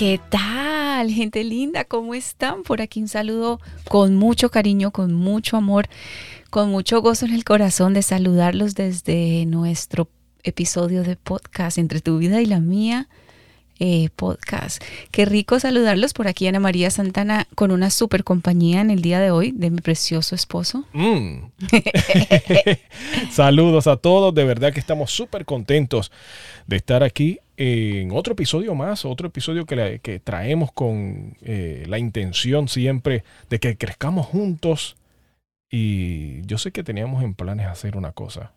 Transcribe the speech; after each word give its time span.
¿Qué 0.00 0.18
tal, 0.30 1.10
gente 1.10 1.44
linda? 1.44 1.84
¿Cómo 1.84 2.14
están? 2.14 2.62
Por 2.62 2.80
aquí 2.80 3.02
un 3.02 3.08
saludo 3.08 3.60
con 3.86 4.16
mucho 4.16 4.50
cariño, 4.50 4.92
con 4.92 5.12
mucho 5.12 5.58
amor, 5.58 5.90
con 6.48 6.70
mucho 6.70 7.02
gozo 7.02 7.26
en 7.26 7.34
el 7.34 7.44
corazón 7.44 7.92
de 7.92 8.00
saludarlos 8.00 8.74
desde 8.74 9.44
nuestro 9.44 10.08
episodio 10.42 11.02
de 11.02 11.16
podcast 11.16 11.76
Entre 11.76 12.00
tu 12.00 12.16
vida 12.16 12.40
y 12.40 12.46
la 12.46 12.60
mía. 12.60 13.10
Eh, 13.80 14.08
podcast. 14.14 14.82
Qué 15.10 15.24
rico 15.24 15.58
saludarlos 15.58 16.12
por 16.12 16.28
aquí, 16.28 16.46
Ana 16.46 16.60
María 16.60 16.90
Santana, 16.90 17.48
con 17.56 17.72
una 17.72 17.90
super 17.90 18.22
compañía 18.22 18.80
en 18.80 18.90
el 18.90 19.02
día 19.02 19.18
de 19.18 19.30
hoy 19.32 19.50
de 19.50 19.70
mi 19.70 19.80
precioso 19.80 20.34
esposo. 20.36 20.84
Mm. 20.92 21.46
Saludos 23.30 23.86
a 23.86 23.96
todos, 23.96 24.34
de 24.34 24.44
verdad 24.44 24.72
que 24.72 24.80
estamos 24.80 25.10
súper 25.10 25.44
contentos 25.44 26.10
de 26.66 26.76
estar 26.76 27.02
aquí 27.02 27.38
en 27.56 28.10
otro 28.12 28.32
episodio 28.32 28.74
más, 28.74 29.04
otro 29.04 29.28
episodio 29.28 29.66
que, 29.66 29.76
la- 29.76 29.98
que 29.98 30.18
traemos 30.20 30.72
con 30.72 31.36
eh, 31.42 31.84
la 31.88 31.98
intención 31.98 32.68
siempre 32.68 33.24
de 33.48 33.58
que 33.60 33.76
crezcamos 33.76 34.26
juntos. 34.26 34.96
Y 35.70 36.42
yo 36.46 36.58
sé 36.58 36.72
que 36.72 36.82
teníamos 36.82 37.22
en 37.22 37.34
planes 37.34 37.66
hacer 37.66 37.96
una 37.96 38.12
cosa. 38.12 38.52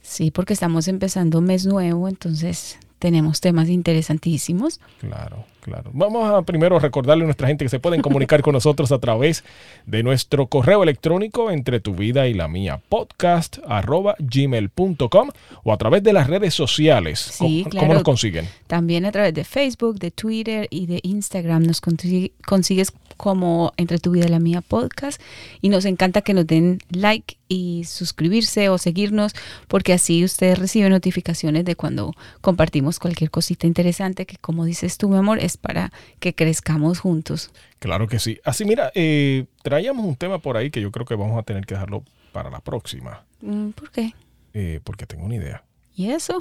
Sí, 0.00 0.30
porque 0.30 0.54
estamos 0.54 0.88
empezando 0.88 1.38
un 1.40 1.44
mes 1.44 1.66
nuevo, 1.66 2.08
entonces 2.08 2.78
tenemos 3.02 3.40
temas 3.40 3.68
interesantísimos. 3.68 4.80
Claro, 5.00 5.44
claro. 5.62 5.90
Vamos 5.94 6.30
a 6.30 6.42
primero 6.42 6.78
recordarle 6.78 7.22
a 7.24 7.26
nuestra 7.26 7.48
gente 7.48 7.64
que 7.64 7.68
se 7.70 7.78
pueden 7.80 8.02
comunicar 8.02 8.42
con 8.42 8.52
nosotros 8.52 8.92
a 8.92 8.98
través 8.98 9.44
de 9.86 10.02
nuestro 10.02 10.46
correo 10.48 10.82
electrónico 10.82 11.50
entre 11.50 11.80
tu 11.80 11.94
vida 11.94 12.26
y 12.28 12.34
la 12.34 12.48
mía 12.48 12.80
podcast 12.88 13.58
arroba 13.66 14.14
gmail.com 14.18 15.30
o 15.64 15.72
a 15.72 15.76
través 15.78 16.02
de 16.02 16.12
las 16.12 16.26
redes 16.26 16.52
sociales. 16.54 17.18
Sí, 17.20 17.60
¿Cómo, 17.62 17.70
claro. 17.70 17.86
cómo 17.86 17.94
nos 17.94 18.02
consiguen? 18.02 18.48
También 18.66 19.04
a 19.06 19.12
través 19.12 19.32
de 19.34 19.44
Facebook, 19.44 19.98
de 19.98 20.10
Twitter 20.10 20.66
y 20.70 20.86
de 20.86 21.00
Instagram 21.02 21.62
nos 21.64 21.80
consi- 21.82 22.32
consigues 22.44 22.92
como 23.16 23.72
Entre 23.76 23.98
tu 23.98 24.10
vida 24.12 24.26
y 24.26 24.28
la 24.30 24.40
mía 24.40 24.62
podcast 24.62 25.20
y 25.60 25.68
nos 25.68 25.84
encanta 25.84 26.22
que 26.22 26.34
nos 26.34 26.46
den 26.46 26.78
like 26.90 27.36
y 27.46 27.84
suscribirse 27.84 28.68
o 28.70 28.78
seguirnos 28.78 29.34
porque 29.68 29.92
así 29.92 30.24
ustedes 30.24 30.58
reciben 30.58 30.90
notificaciones 30.90 31.64
de 31.64 31.76
cuando 31.76 32.14
compartimos 32.40 32.98
cualquier 32.98 33.30
cosita 33.30 33.66
interesante 33.66 34.24
que 34.26 34.38
como 34.38 34.64
dices 34.64 34.96
tú 34.98 35.08
mi 35.08 35.18
amor 35.18 35.38
es 35.38 35.51
para 35.56 35.92
que 36.20 36.34
crezcamos 36.34 37.00
juntos. 37.00 37.50
Claro 37.78 38.06
que 38.08 38.18
sí. 38.18 38.38
Así, 38.44 38.64
mira, 38.64 38.90
eh, 38.94 39.46
traíamos 39.62 40.04
un 40.06 40.16
tema 40.16 40.38
por 40.38 40.56
ahí 40.56 40.70
que 40.70 40.80
yo 40.80 40.90
creo 40.92 41.06
que 41.06 41.14
vamos 41.14 41.38
a 41.38 41.42
tener 41.42 41.64
que 41.66 41.74
dejarlo 41.74 42.02
para 42.32 42.50
la 42.50 42.60
próxima, 42.60 43.24
Mm, 43.40 43.70
¿Por 43.70 43.90
qué? 43.90 44.12
eh, 44.54 44.80
porque 44.84 45.04
tengo 45.06 45.24
una 45.24 45.34
idea. 45.36 45.64
¿Y 45.96 46.10
eso? 46.10 46.38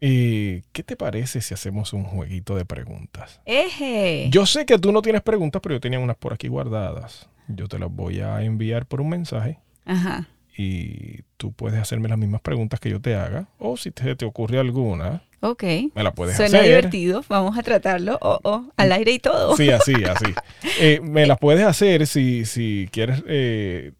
Eh, 0.00 0.62
¿Qué 0.72 0.82
te 0.82 0.96
parece 0.96 1.40
si 1.42 1.52
hacemos 1.54 1.92
un 1.92 2.04
jueguito 2.04 2.56
de 2.56 2.64
preguntas? 2.64 3.40
¡Eje! 3.44 4.28
Yo 4.30 4.46
sé 4.46 4.64
que 4.66 4.78
tú 4.78 4.92
no 4.92 5.02
tienes 5.02 5.22
preguntas, 5.22 5.60
pero 5.62 5.74
yo 5.76 5.80
tenía 5.80 5.98
unas 5.98 6.16
por 6.16 6.32
aquí 6.32 6.48
guardadas. 6.48 7.28
Yo 7.48 7.68
te 7.68 7.78
las 7.78 7.90
voy 7.90 8.20
a 8.20 8.42
enviar 8.42 8.86
por 8.86 9.00
un 9.00 9.08
mensaje 9.10 9.58
Ajá. 9.84 10.28
Y 10.60 11.20
tú 11.36 11.52
puedes 11.52 11.80
hacerme 11.80 12.08
las 12.08 12.18
mismas 12.18 12.40
preguntas 12.40 12.80
que 12.80 12.90
yo 12.90 13.00
te 13.00 13.14
haga. 13.14 13.46
O 13.58 13.76
si 13.76 13.90
te, 13.90 14.14
te 14.16 14.24
ocurre 14.24 14.58
alguna, 14.58 15.22
Ok. 15.40 15.62
me 15.94 16.02
la 16.02 16.12
puedes 16.12 16.36
Suena 16.36 16.58
hacer. 16.58 16.68
divertido. 16.68 17.24
Vamos 17.28 17.56
a 17.58 17.62
tratarlo. 17.62 18.18
Oh, 18.20 18.38
oh, 18.42 18.64
al 18.76 18.92
aire 18.92 19.12
y 19.12 19.18
todo. 19.18 19.56
Sí, 19.56 19.70
así, 19.70 19.94
así. 20.04 20.34
Eh, 20.80 21.00
me 21.02 21.26
las 21.26 21.38
puedes 21.38 21.64
hacer 21.64 22.06
si, 22.06 22.44
si 22.44 22.88
quieres. 22.92 23.22
eh, 23.26 23.92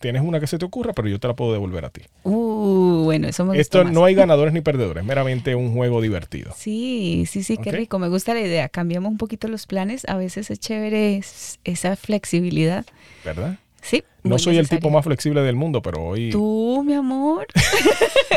tienes 0.00 0.22
una 0.22 0.40
que 0.40 0.46
se 0.46 0.56
te 0.58 0.64
ocurra, 0.64 0.92
pero 0.92 1.08
yo 1.08 1.18
te 1.20 1.28
la 1.28 1.34
puedo 1.34 1.52
devolver 1.52 1.84
a 1.84 1.90
ti. 1.90 2.02
Uh, 2.22 3.02
bueno, 3.04 3.28
eso 3.28 3.44
me 3.44 3.50
gusta 3.50 3.60
Esto 3.60 3.84
más. 3.84 3.92
no 3.92 4.04
hay 4.04 4.14
ganadores 4.22 4.52
ni 4.54 4.60
perdedores, 4.60 5.04
meramente 5.04 5.54
un 5.54 5.72
juego 5.74 6.00
divertido. 6.00 6.52
Sí, 6.56 7.24
sí, 7.28 7.42
sí, 7.42 7.56
qué 7.58 7.70
rico. 7.72 7.98
Me 7.98 8.08
gusta 8.08 8.34
la 8.34 8.40
idea. 8.40 8.68
Cambiamos 8.68 9.10
un 9.10 9.18
poquito 9.18 9.48
los 9.48 9.66
planes. 9.66 10.04
A 10.08 10.16
veces 10.16 10.50
es 10.50 10.58
chévere 10.60 11.16
es- 11.16 11.58
esa 11.64 11.96
flexibilidad. 11.96 12.86
¿Verdad? 13.24 13.58
Sí. 13.84 14.02
No 14.22 14.38
soy 14.38 14.56
el 14.56 14.66
tipo 14.68 14.88
más 14.88 15.04
flexible 15.04 15.42
del 15.42 15.56
mundo, 15.56 15.82
pero 15.82 16.02
hoy. 16.02 16.30
Tú, 16.30 16.82
mi 16.86 16.94
amor. 16.94 17.46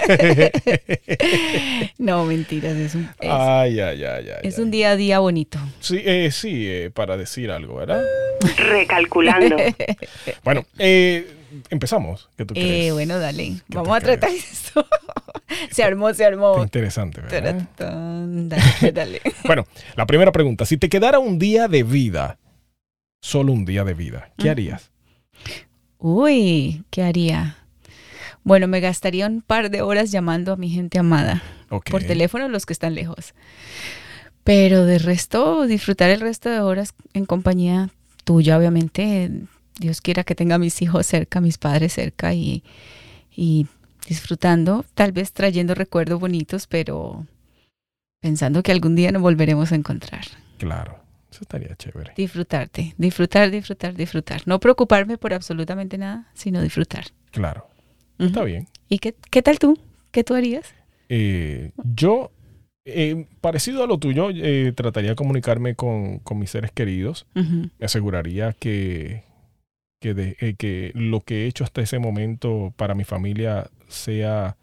no, 1.98 2.26
mentiras. 2.26 2.76
Es 2.76 2.96
un, 2.96 3.04
es, 3.20 3.30
Ay, 3.32 3.80
ay, 3.80 4.04
ay, 4.04 4.26
ay. 4.30 4.40
es 4.44 4.58
ay. 4.58 4.64
un 4.64 4.72
día 4.72 4.92
a 4.92 4.96
día 4.96 5.20
bonito. 5.20 5.58
Sí, 5.80 6.02
eh, 6.04 6.30
sí 6.32 6.66
eh, 6.68 6.92
para 6.94 7.16
decir 7.18 7.52
algo, 7.52 7.76
¿verdad? 7.76 8.04
Recalculando. 8.58 9.56
Bueno, 10.44 10.66
eh, 10.78 11.26
empezamos. 11.70 12.30
¿Qué 12.38 12.46
tú 12.46 12.54
Eh, 12.56 12.60
crees? 12.62 12.94
bueno, 12.94 13.20
dale. 13.20 13.54
¿Qué 13.70 13.78
Vamos 13.78 13.96
a 13.98 14.02
tratar 14.02 14.30
esto. 14.32 14.86
se 15.72 15.84
armó, 15.84 16.14
se 16.14 16.26
armó. 16.26 16.56
Qué 16.56 16.62
interesante, 16.64 17.22
¿verdad? 17.22 17.68
Dale, 17.78 18.92
dale. 18.92 19.22
Bueno, 19.46 19.66
la 19.96 20.06
primera 20.06 20.32
pregunta. 20.32 20.66
Si 20.66 20.78
te 20.78 20.90
quedara 20.90 21.20
un 21.20 21.40
día 21.40 21.68
de 21.70 21.84
vida, 21.84 22.38
solo 23.22 23.54
un 23.54 23.66
día 23.66 23.84
de 23.86 23.94
vida, 23.94 24.32
¿qué 24.38 24.50
harías? 24.50 24.92
Uy, 26.00 26.84
¿qué 26.90 27.04
haría? 27.04 27.58
Bueno, 28.44 28.68
me 28.68 28.80
gastaría 28.80 29.28
un 29.28 29.42
par 29.42 29.70
de 29.70 29.82
horas 29.82 30.12
llamando 30.12 30.54
a 30.54 30.58
mi 30.58 30.70
gente 30.70 31.00
amada. 31.00 31.44
Por 31.70 32.04
teléfono 32.04 32.48
los 32.48 32.66
que 32.66 32.74
están 32.74 32.96
lejos. 32.96 33.34
Pero 34.44 34.86
de 34.86 35.00
resto, 35.00 35.68
disfrutar 35.68 36.10
el 36.10 36.22
resto 36.22 36.50
de 36.50 36.62
horas 36.62 36.94
en 37.14 37.26
compañía 37.26 37.90
tuya, 38.24 38.58
obviamente. 38.58 39.32
Dios 39.80 40.02
quiera 40.02 40.24
que 40.24 40.36
tenga 40.36 40.56
a 40.56 40.60
mis 40.60 40.82
hijos 40.82 41.06
cerca, 41.06 41.40
a 41.40 41.42
mis 41.42 41.58
padres 41.58 41.94
cerca 41.94 42.34
y, 42.34 42.64
y 43.36 43.68
disfrutando, 44.08 44.86
tal 44.96 45.12
vez 45.12 45.34
trayendo 45.34 45.76
recuerdos 45.76 46.20
bonitos, 46.20 46.68
pero 46.68 47.26
pensando 48.22 48.64
que 48.64 48.72
algún 48.72 48.96
día 48.96 49.12
nos 49.12 49.22
volveremos 49.22 49.72
a 49.72 49.76
encontrar. 49.76 50.26
Claro, 50.58 51.00
eso 51.32 51.40
estaría 51.42 51.76
chévere. 51.76 52.14
Disfrutarte, 52.16 52.94
disfrutar, 52.98 53.52
disfrutar, 53.52 53.94
disfrutar. 53.96 54.42
No 54.48 54.60
preocuparme 54.60 55.18
por 55.18 55.34
absolutamente 55.34 55.98
nada, 55.98 56.30
sino 56.34 56.62
disfrutar. 56.62 57.06
Claro, 57.32 57.68
está 58.20 58.44
bien. 58.44 58.68
¿Y 58.90 59.00
qué, 59.00 59.14
qué 59.30 59.42
tal 59.42 59.60
tú? 59.60 59.78
¿Qué 60.12 60.24
tú 60.24 60.34
harías? 60.36 60.74
Eh, 61.10 61.72
yo, 61.84 62.32
eh, 62.86 63.28
parecido 63.42 63.84
a 63.84 63.88
lo 63.88 63.98
tuyo, 63.98 64.30
eh, 64.34 64.72
trataría 64.76 65.12
de 65.12 65.16
comunicarme 65.16 65.76
con, 65.76 66.20
con 66.20 66.40
mis 66.40 66.50
seres 66.52 66.72
queridos. 66.72 67.28
Me 67.34 67.70
aseguraría 67.86 68.54
que, 68.54 69.24
que, 70.02 70.14
de- 70.14 70.56
que 70.58 70.92
lo 70.96 71.22
que 71.22 71.44
he 71.44 71.48
hecho 71.48 71.64
hasta 71.66 71.82
ese 71.82 72.00
momento 72.00 72.74
para 72.78 72.96
mi 72.96 73.04
familia 73.04 73.70
sea 73.90 74.58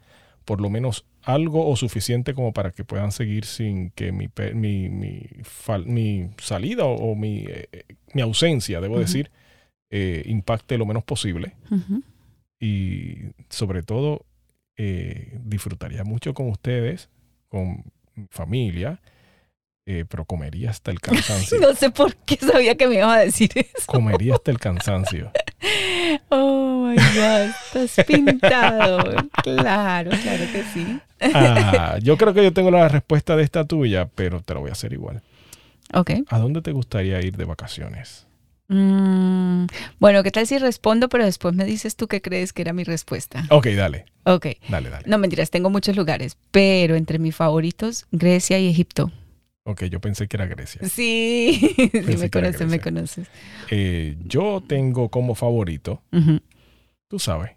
por 0.45 0.61
lo 0.61 0.69
menos 0.69 1.05
algo 1.25 1.67
o 1.67 1.75
suficiente 1.75 2.33
como 2.33 2.53
para 2.53 2.71
que 2.71 2.83
puedan 2.83 3.11
seguir 3.11 3.45
sin 3.45 3.89
que 3.91 4.11
mi, 4.11 4.29
mi, 4.53 4.89
mi, 4.89 5.19
fal- 5.43 5.85
mi 5.85 6.29
salida 6.37 6.85
o, 6.85 6.93
o 7.11 7.15
mi, 7.15 7.45
eh, 7.47 7.67
mi 8.13 8.21
ausencia, 8.21 8.79
debo 8.81 8.99
decir, 8.99 9.31
eh, 9.89 10.23
impacte 10.27 10.77
lo 10.77 10.85
menos 10.85 11.03
posible. 11.03 11.53
y 12.59 13.17
sobre 13.49 13.83
todo 13.83 14.25
eh, 14.77 15.37
disfrutaría 15.43 16.03
mucho 16.03 16.33
con 16.33 16.49
ustedes, 16.49 17.09
con 17.49 17.83
mi 18.15 18.27
familia, 18.29 18.99
eh, 19.87 20.03
pero 20.09 20.25
comería 20.25 20.69
hasta 20.71 20.91
el 20.91 20.99
cansancio. 20.99 21.59
No 21.61 21.73
sé 21.75 21.91
por 21.91 22.15
qué 22.15 22.37
sabía 22.37 22.75
que 22.75 22.87
me 22.87 22.95
iba 22.95 23.13
a 23.13 23.19
decir 23.19 23.49
eso. 23.55 23.85
Comería 23.87 24.33
hasta 24.35 24.51
el 24.51 24.59
cansancio. 24.59 25.31
Oh 26.29 26.64
God, 26.95 27.49
estás 27.75 28.05
pintado. 28.05 29.29
Claro, 29.41 30.11
claro 30.21 30.49
que 30.51 30.63
sí. 30.63 30.99
Ah, 31.33 31.97
yo 32.01 32.17
creo 32.17 32.33
que 32.33 32.43
yo 32.43 32.53
tengo 32.53 32.71
la 32.71 32.87
respuesta 32.87 33.35
de 33.35 33.43
esta 33.43 33.65
tuya, 33.65 34.07
pero 34.15 34.41
te 34.41 34.53
lo 34.53 34.61
voy 34.61 34.69
a 34.69 34.73
hacer 34.73 34.93
igual. 34.93 35.21
Ok. 35.93 36.11
¿A 36.29 36.39
dónde 36.39 36.61
te 36.61 36.71
gustaría 36.71 37.21
ir 37.21 37.37
de 37.37 37.45
vacaciones? 37.45 38.25
Mm, 38.67 39.65
bueno, 39.99 40.23
¿qué 40.23 40.31
tal 40.31 40.47
si 40.47 40.57
respondo, 40.57 41.07
pero 41.07 41.23
después 41.23 41.53
me 41.53 41.65
dices 41.65 41.95
tú 41.95 42.07
qué 42.07 42.21
crees 42.21 42.51
que 42.51 42.63
era 42.63 42.73
mi 42.73 42.83
respuesta? 42.83 43.45
Ok, 43.49 43.67
dale, 43.67 44.05
Ok. 44.23 44.47
dale, 44.69 44.89
dale. 44.89 45.03
No, 45.07 45.17
mentiras, 45.19 45.51
tengo 45.51 45.69
muchos 45.69 45.95
lugares, 45.95 46.37
pero 46.51 46.95
entre 46.95 47.19
mis 47.19 47.35
favoritos, 47.35 48.07
Grecia 48.11 48.57
y 48.59 48.67
Egipto. 48.67 49.11
Ok, 49.67 49.83
yo 49.85 49.99
pensé 49.99 50.27
que 50.27 50.37
era 50.37 50.45
Grecia. 50.47 50.81
Sí, 50.87 51.75
sí 51.91 52.17
me 52.17 52.29
conoces, 52.29 52.67
me 52.67 52.79
conoces. 52.79 53.27
Eh, 53.69 54.15
yo 54.25 54.63
tengo 54.67 55.09
como 55.09 55.35
favorito, 55.35 56.01
Ujú. 56.11 56.39
Tú 57.07 57.19
sabes, 57.19 57.51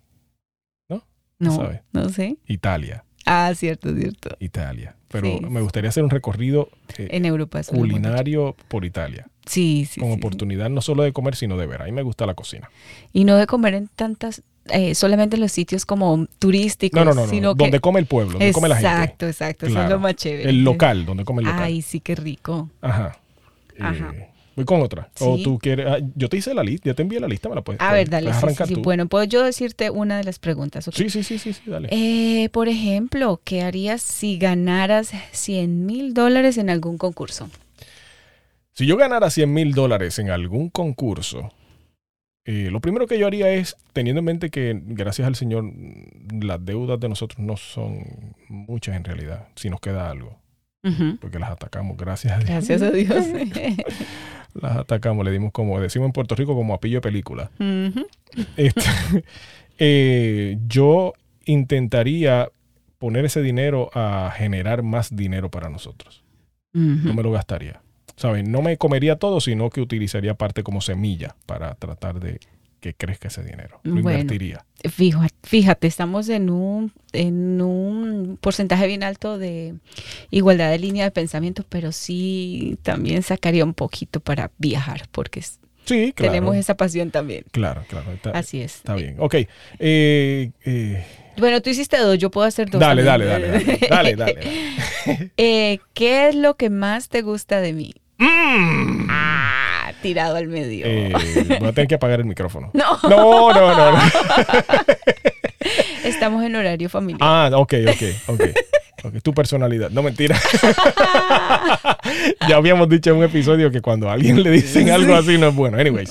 No, 1.41 1.55
sabes. 1.55 1.81
no 1.93 2.09
sé. 2.09 2.37
Italia. 2.47 3.05
Ah, 3.25 3.53
cierto, 3.55 3.95
cierto. 3.95 4.31
Italia. 4.41 4.97
Pero 5.09 5.39
Sí. 5.39 5.41
me 5.49 5.61
gustaría 5.61 5.89
hacer 5.91 6.03
un 6.03 6.11
recorrido 6.11 6.69
eh, 6.99 7.09
En 7.13 7.25
Europa 7.27 7.61
culinario 7.63 8.57
por 8.69 8.85
Italia. 8.85 9.29
Sí, 9.47 9.87
sí, 9.89 10.01
Con 10.01 10.11
sí. 10.11 10.17
oportunidad 10.17 10.69
no 10.69 10.81
solo 10.81 11.05
de 11.05 11.13
comer, 11.13 11.37
sino 11.37 11.57
de 11.57 11.67
ver. 11.67 11.83
A 11.83 11.85
mí 11.85 11.93
me 11.93 12.03
gusta 12.03 12.27
la 12.27 12.35
cocina. 12.35 12.69
Y 13.13 13.25
no 13.25 13.37
de 13.37 13.47
comer 13.47 13.75
en 13.75 13.87
tantas, 13.89 14.43
eh, 14.67 14.95
solamente 14.97 15.37
en 15.37 15.43
los 15.43 15.53
sitios 15.53 15.87
como 15.87 16.27
turísticos, 16.41 16.99
No, 16.99 17.05
no, 17.05 17.15
no, 17.15 17.23
no. 17.23 17.29
sino 17.29 17.55
que... 17.55 17.65
Donde 17.65 17.79
come 17.81 18.01
el 18.01 18.07
pueblo, 18.07 18.33
donde 18.33 18.53
come 18.53 18.69
la 18.69 18.75
gente. 18.77 18.89
Exacto, 18.91 19.27
exacto, 19.29 19.67
eso 19.67 19.81
es 19.83 19.89
lo 19.89 20.01
más 20.01 20.17
chévere. 20.17 20.51
El 20.51 20.65
local, 20.65 21.07
donde 21.07 21.25
come 21.25 21.43
el 21.43 21.47
local. 21.47 21.63
Ay, 21.63 21.83
sí, 21.83 22.01
qué 22.01 22.17
rico. 22.17 22.69
Ajá. 22.81 23.17
Ajá. 23.79 24.13
Eh, 24.15 24.29
voy 24.59 24.65
con 24.65 24.83
otra. 24.83 25.09
O 25.21 25.39
tú 25.39 25.59
quieres. 25.59 25.87
ah, 25.87 25.99
yo 26.17 26.29
te 26.29 26.37
hice 26.37 26.53
la 26.53 26.65
lista, 26.65 26.91
ya 26.91 26.95
te 26.95 27.03
envié 27.03 27.21
la 27.21 27.29
lista, 27.29 27.49
me 27.49 27.55
la 27.55 27.63
puedes. 27.63 27.81
A 27.81 27.93
ver, 27.93 28.11
dale, 28.11 28.33
sí, 28.35 28.65
sí. 28.67 28.75
Bueno, 28.75 29.07
puedo 29.07 29.25
yo 29.25 29.45
decirte 29.45 29.89
una 29.91 30.19
de 30.19 30.25
las 30.25 30.41
preguntas, 30.41 30.89
¿ok? 30.89 30.95
Sí, 30.95 31.11
sí, 31.11 31.23
sí, 31.23 31.39
sí, 31.39 31.53
sí, 31.53 31.63
dale. 31.67 31.89
Eh, 31.93 32.49
por 32.51 32.69
ejemplo, 32.69 33.41
¿qué 33.45 33.63
harías 33.63 34.03
si 34.03 34.37
ganaras 34.37 35.13
100 35.31 35.87
mil 35.87 36.13
dólares 36.13 36.59
en 36.59 36.71
algún 36.71 36.99
concurso? 36.99 37.49
Si 38.73 38.85
yo 38.85 38.97
ganara 38.97 39.31
100 39.31 39.53
mil 39.53 39.75
dólares 39.75 40.19
en 40.19 40.31
algún 40.31 40.71
concurso, 40.71 41.53
eh, 42.45 42.71
lo 42.73 42.81
primero 42.81 43.07
que 43.07 43.19
yo 43.19 43.29
haría 43.29 43.51
es, 43.51 43.77
teniendo 43.93 44.19
en 44.19 44.25
mente 44.25 44.51
que, 44.51 44.81
gracias 44.85 45.29
al 45.29 45.37
Señor, 45.37 45.63
mm, 45.63 46.43
las 46.43 46.65
deudas 46.65 46.99
de 46.99 47.09
nosotros 47.09 47.39
no 47.39 47.57
son 47.57 48.35
muchas 48.49 48.97
en 48.97 49.05
realidad, 49.05 49.49
si 49.55 49.71
nos 49.71 49.81
queda 49.81 50.11
algo, 50.11 50.37
porque 51.21 51.39
las 51.39 51.51
atacamos, 51.51 51.97
gracias 51.97 52.33
a 52.33 52.39
Dios. 52.39 52.49
Gracias 52.49 52.83
a 52.83 52.91
Dios. 52.91 53.25
Las 54.55 54.77
atacamos, 54.77 55.25
le 55.25 55.31
dimos 55.31 55.53
como, 55.53 55.81
decimos 55.81 56.07
en 56.07 56.13
Puerto 56.13 56.35
Rico, 56.35 56.55
como 56.55 56.75
a 56.75 56.81
pillo 56.81 56.97
de 56.97 57.01
película. 57.03 57.51
Este, 58.57 58.83
eh, 59.79 60.59
yo 60.67 61.15
intentaría 61.45 62.51
poner 62.99 63.25
ese 63.25 63.43
dinero 63.43 63.91
a 63.95 64.33
generar 64.37 64.83
más 64.83 65.15
dinero 65.15 65.51
para 65.51 65.69
nosotros. 65.69 66.25
No 66.73 67.13
me 67.13 67.23
lo 67.23 67.33
gastaría. 67.33 67.81
¿Sabes? 68.15 68.49
No 68.49 68.63
me 68.63 68.77
comería 68.77 69.17
todo, 69.17 69.41
sino 69.41 69.71
que 69.71 69.81
utilizaría 69.81 70.35
parte 70.35 70.63
como 70.63 70.81
semilla 70.81 71.37
para 71.47 71.75
tratar 71.75 72.21
de 72.21 72.41
que 72.81 72.95
crezca 72.95 73.29
ese 73.29 73.43
dinero. 73.43 73.81
Lo 73.83 74.03
Bueno. 74.03 74.21
invertiría. 74.21 74.65
Fíjate, 75.43 75.87
estamos 75.87 76.29
en 76.29 76.51
un, 76.51 76.93
en 77.13 77.61
un 77.61 78.39
porcentaje 78.41 78.87
bien 78.87 79.03
alto 79.03 79.39
de 79.39 79.75
igualdad 80.31 80.71
de 80.71 80.79
línea 80.79 81.05
de 81.05 81.11
pensamiento, 81.11 81.65
pero 81.69 81.91
sí 81.93 82.79
también 82.83 83.23
sacaría 83.23 83.65
un 83.65 83.75
poquito 83.75 84.21
para 84.21 84.51
viajar, 84.59 85.03
porque 85.11 85.41
es- 85.41 85.59
Sí, 85.85 86.13
claro. 86.15 86.33
tenemos 86.33 86.55
esa 86.57 86.77
pasión 86.77 87.11
también. 87.11 87.45
Claro, 87.51 87.83
claro. 87.89 88.13
Está, 88.13 88.31
Así 88.31 88.61
es. 88.61 88.77
está 88.77 88.95
bien. 88.95 89.17
Ok. 89.19 89.35
Eh, 89.79 90.51
eh, 90.67 91.05
Bueno, 91.39 91.63
tú 91.63 91.71
hiciste 91.71 91.97
dos, 91.97 92.19
yo 92.19 92.31
puedo 92.31 92.47
hacer 92.47 92.69
dos. 92.69 92.79
dale, 92.79 93.03
dale, 93.03 93.25
dale, 93.25 93.49
dale, 93.49 93.79
dale, 93.89 94.17
dale. 94.17 94.41
Eh, 95.39 95.79
¿Qué 95.95 96.29
es 96.29 96.35
lo 96.35 96.57
que 96.57 96.69
más 96.69 97.09
te 97.09 97.23
gusta 97.23 97.61
de 97.61 97.73
mí? 97.73 97.95
Mm. 98.21 98.98
Tirado 100.03 100.37
al 100.37 100.49
medio. 100.49 100.87
Eh, 100.87 101.13
voy 101.59 101.69
a 101.69 101.73
tener 101.73 101.89
que 101.89 101.95
apagar 101.97 102.21
el 102.21 102.27
micrófono. 102.27 102.71
No, 102.75 102.99
No, 103.09 103.53
no, 103.53 103.77
no. 103.77 103.93
no. 103.93 103.99
estamos 106.05 106.45
en 106.45 106.57
horario 106.57 106.89
familiar. 106.89 107.21
Ah, 107.23 107.51
ok, 107.55 107.75
ok, 107.89 108.03
ok. 108.29 108.41
Ok, 109.05 109.15
tu 109.23 109.33
personalidad. 109.33 109.91
No, 109.91 110.03
mentira. 110.03 110.37
ya 112.49 112.57
habíamos 112.57 112.89
dicho 112.89 113.11
en 113.11 113.17
un 113.19 113.25
episodio 113.25 113.71
que 113.71 113.81
cuando 113.81 114.09
a 114.11 114.15
alguien 114.15 114.43
le 114.43 114.51
dicen 114.51 114.91
algo 114.91 115.15
así 115.15 115.39
no 115.39 115.49
es 115.49 115.55
bueno. 115.55 115.79
Anyways. 115.79 116.11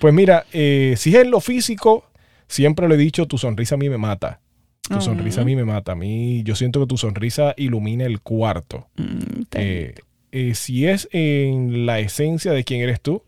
Pues 0.00 0.14
mira, 0.14 0.46
eh, 0.52 0.94
si 0.96 1.10
es 1.14 1.22
en 1.22 1.30
lo 1.30 1.40
físico, 1.40 2.04
siempre 2.46 2.88
le 2.88 2.94
he 2.94 2.98
dicho, 2.98 3.26
tu 3.26 3.38
sonrisa 3.38 3.74
a 3.74 3.78
mí 3.78 3.88
me 3.88 3.98
mata. 3.98 4.40
Tu 4.88 4.96
Ah. 4.96 5.00
sonrisa 5.00 5.42
a 5.42 5.44
mí 5.44 5.56
me 5.56 5.64
mata. 5.64 5.92
A 5.92 5.96
mí, 5.96 6.42
yo 6.44 6.54
siento 6.54 6.80
que 6.80 6.86
tu 6.86 6.96
sonrisa 6.96 7.54
ilumina 7.56 8.04
el 8.04 8.20
cuarto. 8.20 8.88
Mm, 8.96 9.42
Eh, 9.54 9.94
eh, 10.32 10.54
si 10.54 10.86
es 10.86 11.08
en 11.12 11.86
la 11.86 11.98
esencia 12.00 12.52
de 12.52 12.64
quién 12.64 12.80
eres 12.80 13.00
tú, 13.00 13.22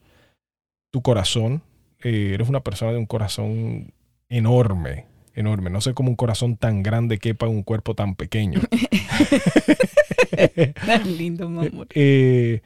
tu 0.90 1.02
corazón, 1.02 1.62
eh, 2.02 2.32
eres 2.34 2.48
una 2.48 2.60
persona 2.60 2.92
de 2.92 2.98
un 2.98 3.06
corazón 3.06 3.92
enorme, 4.28 5.06
enorme. 5.34 5.70
No 5.70 5.80
sé 5.80 5.94
cómo 5.94 6.10
un 6.10 6.16
corazón 6.16 6.56
tan 6.56 6.82
grande 6.82 7.18
quepa 7.18 7.46
en 7.46 7.52
un 7.52 7.62
cuerpo 7.62 7.94
tan 7.94 8.14
pequeño. 8.14 8.60
tan 10.86 11.16
lindo, 11.16 11.48
mi 11.48 11.66
amor. 11.66 11.86
Eh, 11.94 12.60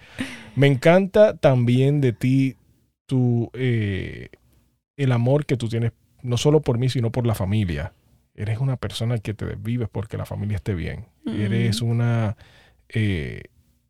me 0.54 0.66
encanta 0.66 1.36
también 1.36 2.00
de 2.00 2.12
ti 2.12 2.56
tu, 3.06 3.50
el 3.54 5.12
amor 5.12 5.46
que 5.46 5.56
tú 5.56 5.68
tienes, 5.68 5.92
no 6.22 6.36
solo 6.36 6.60
por 6.60 6.78
mí, 6.78 6.88
sino 6.88 7.12
por 7.12 7.26
la 7.26 7.34
familia. 7.34 7.92
Eres 8.34 8.58
una 8.58 8.76
persona 8.76 9.18
que 9.18 9.32
te 9.32 9.56
vives 9.56 9.88
porque 9.90 10.18
la 10.18 10.26
familia 10.26 10.56
esté 10.56 10.74
bien. 10.74 11.06
Mm. 11.24 11.40
Eres 11.40 11.80
una, 11.80 12.36
eh, 12.88 13.44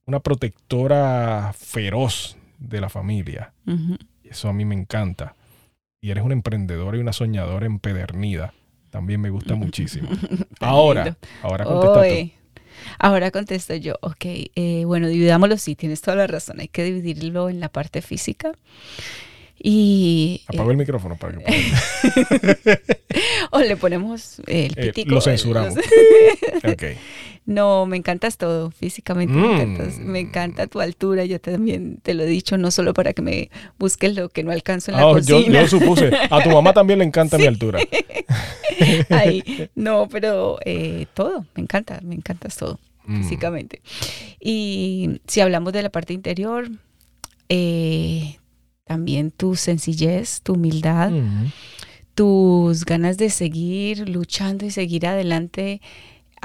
una 0.07 0.21
protectora 0.21 1.53
feroz 1.59 2.37
de 2.59 2.81
la 2.81 2.89
familia. 2.89 3.53
Eso 4.25 4.49
a 4.49 4.53
mí 4.53 4.65
me 4.65 4.75
encanta. 4.75 5.35
Y 6.01 6.11
eres 6.11 6.25
una 6.25 6.35
emprendedora 6.35 6.97
y 6.97 7.01
una 7.01 7.13
soñadora 7.13 7.67
empedernida. 7.67 8.55
También 8.91 9.21
me 9.21 9.31
gusta 9.31 9.55
muchísimo. 9.57 10.09
Ahora, 10.61 11.17
ahora 11.43 11.65
contesta 11.65 11.93
tú. 11.95 11.99
Oye, 12.01 12.33
Ahora 12.99 13.31
contesto 13.31 13.75
yo, 13.75 13.95
ok, 14.03 14.25
eh, 14.55 14.83
bueno, 14.87 15.09
dividámoslo, 15.09 15.57
sí, 15.57 15.75
tienes 15.75 16.03
toda 16.03 16.17
la 16.17 16.27
razón, 16.27 16.61
hay 16.61 16.69
que 16.69 16.85
dividirlo 16.85 17.49
en 17.49 17.59
la 17.59 17.69
parte 17.71 18.01
física. 18.03 18.53
Y 19.59 20.43
eh, 20.43 20.55
Apago 20.55 20.71
el 20.71 20.77
micrófono 20.77 21.17
para 21.17 21.39
que 21.39 21.41
pueda- 21.41 22.79
o 23.51 23.61
le 23.61 23.77
ponemos 23.77 24.41
el 24.47 24.73
Eh, 24.79 24.87
pitico. 24.93 25.11
lo 25.11 25.17
el- 25.17 25.23
censuramos. 25.23 25.75
Ok. 26.65 26.83
No, 27.47 27.87
me 27.87 27.97
encantas 27.97 28.37
todo, 28.39 28.73
físicamente 28.73 29.33
me 29.33 29.47
Mm. 29.47 29.53
encantas. 29.53 29.99
Me 30.01 30.19
encanta 30.21 30.67
tu 30.67 30.81
altura, 30.81 31.25
yo 31.25 31.41
también 31.41 31.99
te 32.03 32.13
lo 32.15 32.25
he 32.25 32.27
dicho, 32.27 32.59
no 32.59 32.71
solo 32.73 32.93
para 32.93 33.13
que 33.13 33.23
me 33.23 33.51
busques 33.79 34.17
lo 34.17 34.29
que 34.29 34.43
no 34.43 34.51
alcanzo 34.51 34.91
en 34.91 34.97
la 34.97 35.05
Ah, 35.05 35.21
yo, 35.21 35.37
cocina. 35.39 35.63
yo 35.63 35.69
supuse. 35.69 36.11
A 36.31 36.43
tu 36.43 36.51
mamá 36.51 36.73
también 36.75 36.99
le 36.99 37.05
encanta 37.05 37.39
mi 37.39 37.47
altura. 37.47 37.79
Ahí. 39.11 39.43
No, 39.75 40.09
pero 40.09 40.59
eh, 40.65 41.07
todo, 41.15 41.47
me 41.55 41.63
encanta, 41.63 42.01
me 42.03 42.15
encantas 42.17 42.57
todo, 42.57 42.79
Mm. 43.07 43.23
físicamente. 43.23 43.81
Y 44.41 45.21
si 45.29 45.41
hablamos 45.41 45.73
de 45.73 45.83
la 45.83 45.91
parte 45.91 46.13
interior, 46.13 46.69
eh, 47.49 48.39
también 48.85 49.31
tu 49.31 49.55
sencillez, 49.57 50.41
tu 50.43 50.55
humildad, 50.55 51.11
Mm. 51.11 51.53
tus 52.15 52.85
ganas 52.85 53.19
de 53.19 53.31
seguir 53.31 54.09
luchando 54.09 54.65
y 54.65 54.71
seguir 54.71 55.07
adelante 55.07 55.81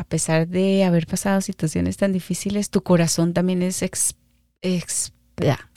a 0.02 0.04
pesar 0.04 0.48
de 0.48 0.84
haber 0.84 1.06
pasado 1.06 1.42
situaciones 1.42 1.96
tan 1.98 2.12
difíciles, 2.12 2.72
tu 2.72 2.82
corazón 2.82 3.34
también 3.34 3.62
es 3.62 3.84
ex- 3.84 4.16
ex- 4.64 5.14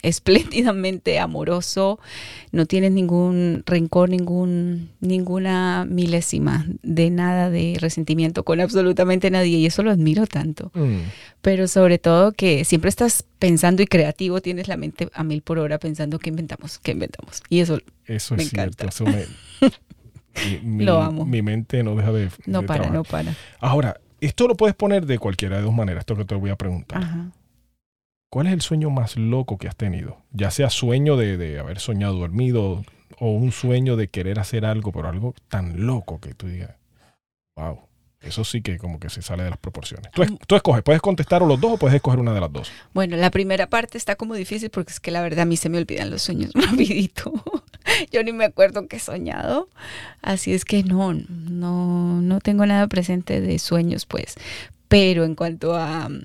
espléndidamente 0.02 1.18
amoroso, 1.18 1.98
no 2.52 2.66
tienes 2.66 2.92
ningún 2.92 3.62
rencor, 3.66 4.08
ningún, 4.10 4.90
ninguna 5.00 5.86
milésima 5.88 6.66
de 6.82 7.10
nada 7.10 7.50
de 7.50 7.76
resentimiento 7.80 8.44
con 8.44 8.60
absolutamente 8.60 9.30
nadie 9.30 9.58
y 9.58 9.66
eso 9.66 9.82
lo 9.82 9.90
admiro 9.90 10.26
tanto. 10.26 10.70
Mm. 10.74 10.98
Pero 11.42 11.68
sobre 11.68 11.98
todo 11.98 12.32
que 12.32 12.64
siempre 12.64 12.88
estás 12.88 13.24
pensando 13.38 13.82
y 13.82 13.86
creativo, 13.86 14.40
tienes 14.40 14.68
la 14.68 14.76
mente 14.76 15.08
a 15.12 15.22
mil 15.24 15.42
por 15.42 15.58
hora 15.58 15.78
pensando 15.78 16.18
qué 16.18 16.30
inventamos, 16.30 16.78
qué 16.78 16.92
inventamos. 16.92 17.42
Y 17.48 17.60
eso 17.60 17.78
Eso 18.06 18.34
es 18.34 18.38
Me 18.38 18.44
cierto. 18.44 18.84
encanta. 18.84 18.86
eso 18.88 19.04
me- 19.04 19.70
mi, 20.62 20.68
mi- 20.78 20.84
Lo 20.84 21.00
amo. 21.00 21.24
Mi 21.24 21.42
mente 21.42 21.82
no 21.82 21.94
deja 21.94 22.12
de. 22.12 22.28
no 22.46 22.62
de 22.62 22.66
para, 22.66 22.82
trabajar. 22.82 22.92
no 22.94 23.04
para. 23.04 23.34
Ahora, 23.60 24.00
esto 24.26 24.48
lo 24.48 24.56
puedes 24.56 24.74
poner 24.76 25.06
de 25.06 25.18
cualquiera 25.18 25.56
de 25.56 25.62
dos 25.62 25.74
maneras, 25.74 26.02
esto 26.02 26.16
que 26.16 26.24
te 26.24 26.34
voy 26.34 26.50
a 26.50 26.56
preguntar. 26.56 27.02
Ajá. 27.02 27.30
¿Cuál 28.30 28.48
es 28.48 28.52
el 28.52 28.62
sueño 28.62 28.90
más 28.90 29.16
loco 29.16 29.58
que 29.58 29.68
has 29.68 29.76
tenido? 29.76 30.18
Ya 30.32 30.50
sea 30.50 30.68
sueño 30.70 31.16
de, 31.16 31.36
de 31.36 31.58
haber 31.60 31.78
soñado 31.78 32.14
dormido 32.18 32.84
o 33.20 33.30
un 33.30 33.52
sueño 33.52 33.94
de 33.96 34.08
querer 34.08 34.40
hacer 34.40 34.64
algo, 34.64 34.90
pero 34.90 35.08
algo 35.08 35.34
tan 35.48 35.86
loco 35.86 36.20
que 36.20 36.34
tú 36.34 36.48
digas, 36.48 36.74
wow, 37.56 37.78
eso 38.20 38.42
sí 38.42 38.60
que 38.60 38.76
como 38.78 38.98
que 38.98 39.08
se 39.08 39.22
sale 39.22 39.44
de 39.44 39.50
las 39.50 39.58
proporciones. 39.60 40.10
Tú, 40.10 40.22
es- 40.24 40.32
tú 40.48 40.56
escoges, 40.56 40.82
puedes 40.82 41.00
contestar 41.00 41.44
o 41.44 41.46
los 41.46 41.60
dos 41.60 41.72
o 41.74 41.76
puedes 41.76 41.94
escoger 41.94 42.18
una 42.18 42.32
de 42.34 42.40
las 42.40 42.52
dos. 42.52 42.72
Bueno, 42.92 43.16
la 43.16 43.30
primera 43.30 43.68
parte 43.68 43.98
está 43.98 44.16
como 44.16 44.34
difícil 44.34 44.68
porque 44.70 44.90
es 44.92 44.98
que 44.98 45.12
la 45.12 45.22
verdad 45.22 45.40
a 45.40 45.44
mí 45.44 45.56
se 45.56 45.68
me 45.68 45.78
olvidan 45.78 46.10
los 46.10 46.22
sueños 46.22 46.50
rapidito. 46.54 47.32
Yo 48.12 48.22
ni 48.22 48.32
me 48.32 48.44
acuerdo 48.44 48.86
qué 48.88 48.96
he 48.96 49.00
soñado. 49.00 49.68
Así 50.22 50.52
es 50.52 50.64
que 50.64 50.82
no, 50.82 51.12
no, 51.12 52.20
no 52.20 52.40
tengo 52.40 52.66
nada 52.66 52.86
presente 52.88 53.40
de 53.40 53.58
sueños, 53.58 54.06
pues. 54.06 54.34
Pero 54.88 55.24
en 55.24 55.34
cuanto 55.34 55.74
a 55.74 56.08
mm, 56.08 56.22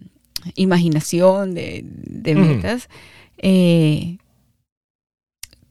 imaginación 0.56 1.54
de, 1.54 1.84
de 1.86 2.36
metas, 2.36 2.90
eh, 3.38 4.18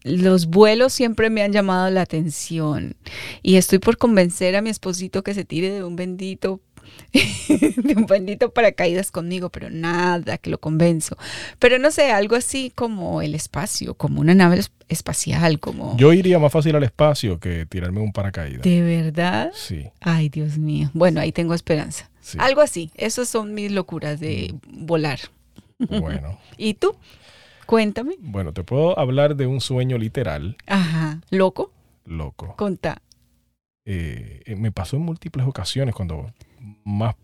los 0.04 0.46
vuelos 0.46 0.92
siempre 0.92 1.30
me 1.30 1.42
han 1.42 1.52
llamado 1.52 1.90
la 1.90 2.02
atención. 2.02 2.94
Y 3.42 3.56
estoy 3.56 3.78
por 3.78 3.98
convencer 3.98 4.56
a 4.56 4.62
mi 4.62 4.70
esposito 4.70 5.22
que 5.22 5.34
se 5.34 5.44
tire 5.44 5.70
de 5.70 5.84
un 5.84 5.96
bendito 5.96 6.60
de 7.12 7.94
un 7.96 8.06
bendito 8.06 8.50
paracaídas 8.52 9.10
conmigo, 9.10 9.50
pero 9.50 9.70
nada 9.70 10.38
que 10.38 10.50
lo 10.50 10.58
convenzo. 10.58 11.16
Pero 11.58 11.78
no 11.78 11.90
sé, 11.90 12.10
algo 12.12 12.36
así 12.36 12.72
como 12.74 13.22
el 13.22 13.34
espacio, 13.34 13.94
como 13.94 14.20
una 14.20 14.34
nave 14.34 14.58
es- 14.58 14.72
espacial, 14.88 15.60
como... 15.60 15.96
Yo 15.98 16.12
iría 16.12 16.38
más 16.38 16.50
fácil 16.52 16.74
al 16.76 16.82
espacio 16.84 17.38
que 17.40 17.66
tirarme 17.66 18.00
un 18.00 18.12
paracaídas. 18.12 18.62
¿De 18.62 18.80
verdad? 18.82 19.50
Sí, 19.54 19.86
Ay, 20.00 20.28
Dios 20.30 20.56
mío. 20.58 20.90
Bueno, 20.94 21.20
ahí 21.20 21.30
tengo 21.32 21.52
esperanza. 21.54 22.10
sí. 22.20 22.38
Algo 22.40 22.60
así. 22.62 22.90
Esas 22.94 23.28
son 23.28 23.52
mis 23.54 23.70
locuras 23.70 24.18
de 24.20 24.54
volar. 24.68 25.18
Bueno. 25.78 26.38
¿Y 26.56 26.74
tú? 26.74 26.96
Cuéntame. 27.66 28.14
Bueno, 28.18 28.52
te 28.54 28.64
puedo 28.64 28.98
hablar 28.98 29.36
de 29.36 29.46
un 29.46 29.60
sueño 29.60 29.98
literal, 29.98 30.56
Ajá. 30.66 31.20
¿Loco? 31.30 31.70
loco. 32.06 32.54
Contá. 32.56 33.02
Eh, 33.84 34.42
eh, 34.46 34.56
me 34.56 34.72
pasó 34.72 34.96
en 34.96 35.02
múltiples 35.02 35.46
ocasiones 35.46 35.94
cuando 35.94 36.32
más 36.88 37.14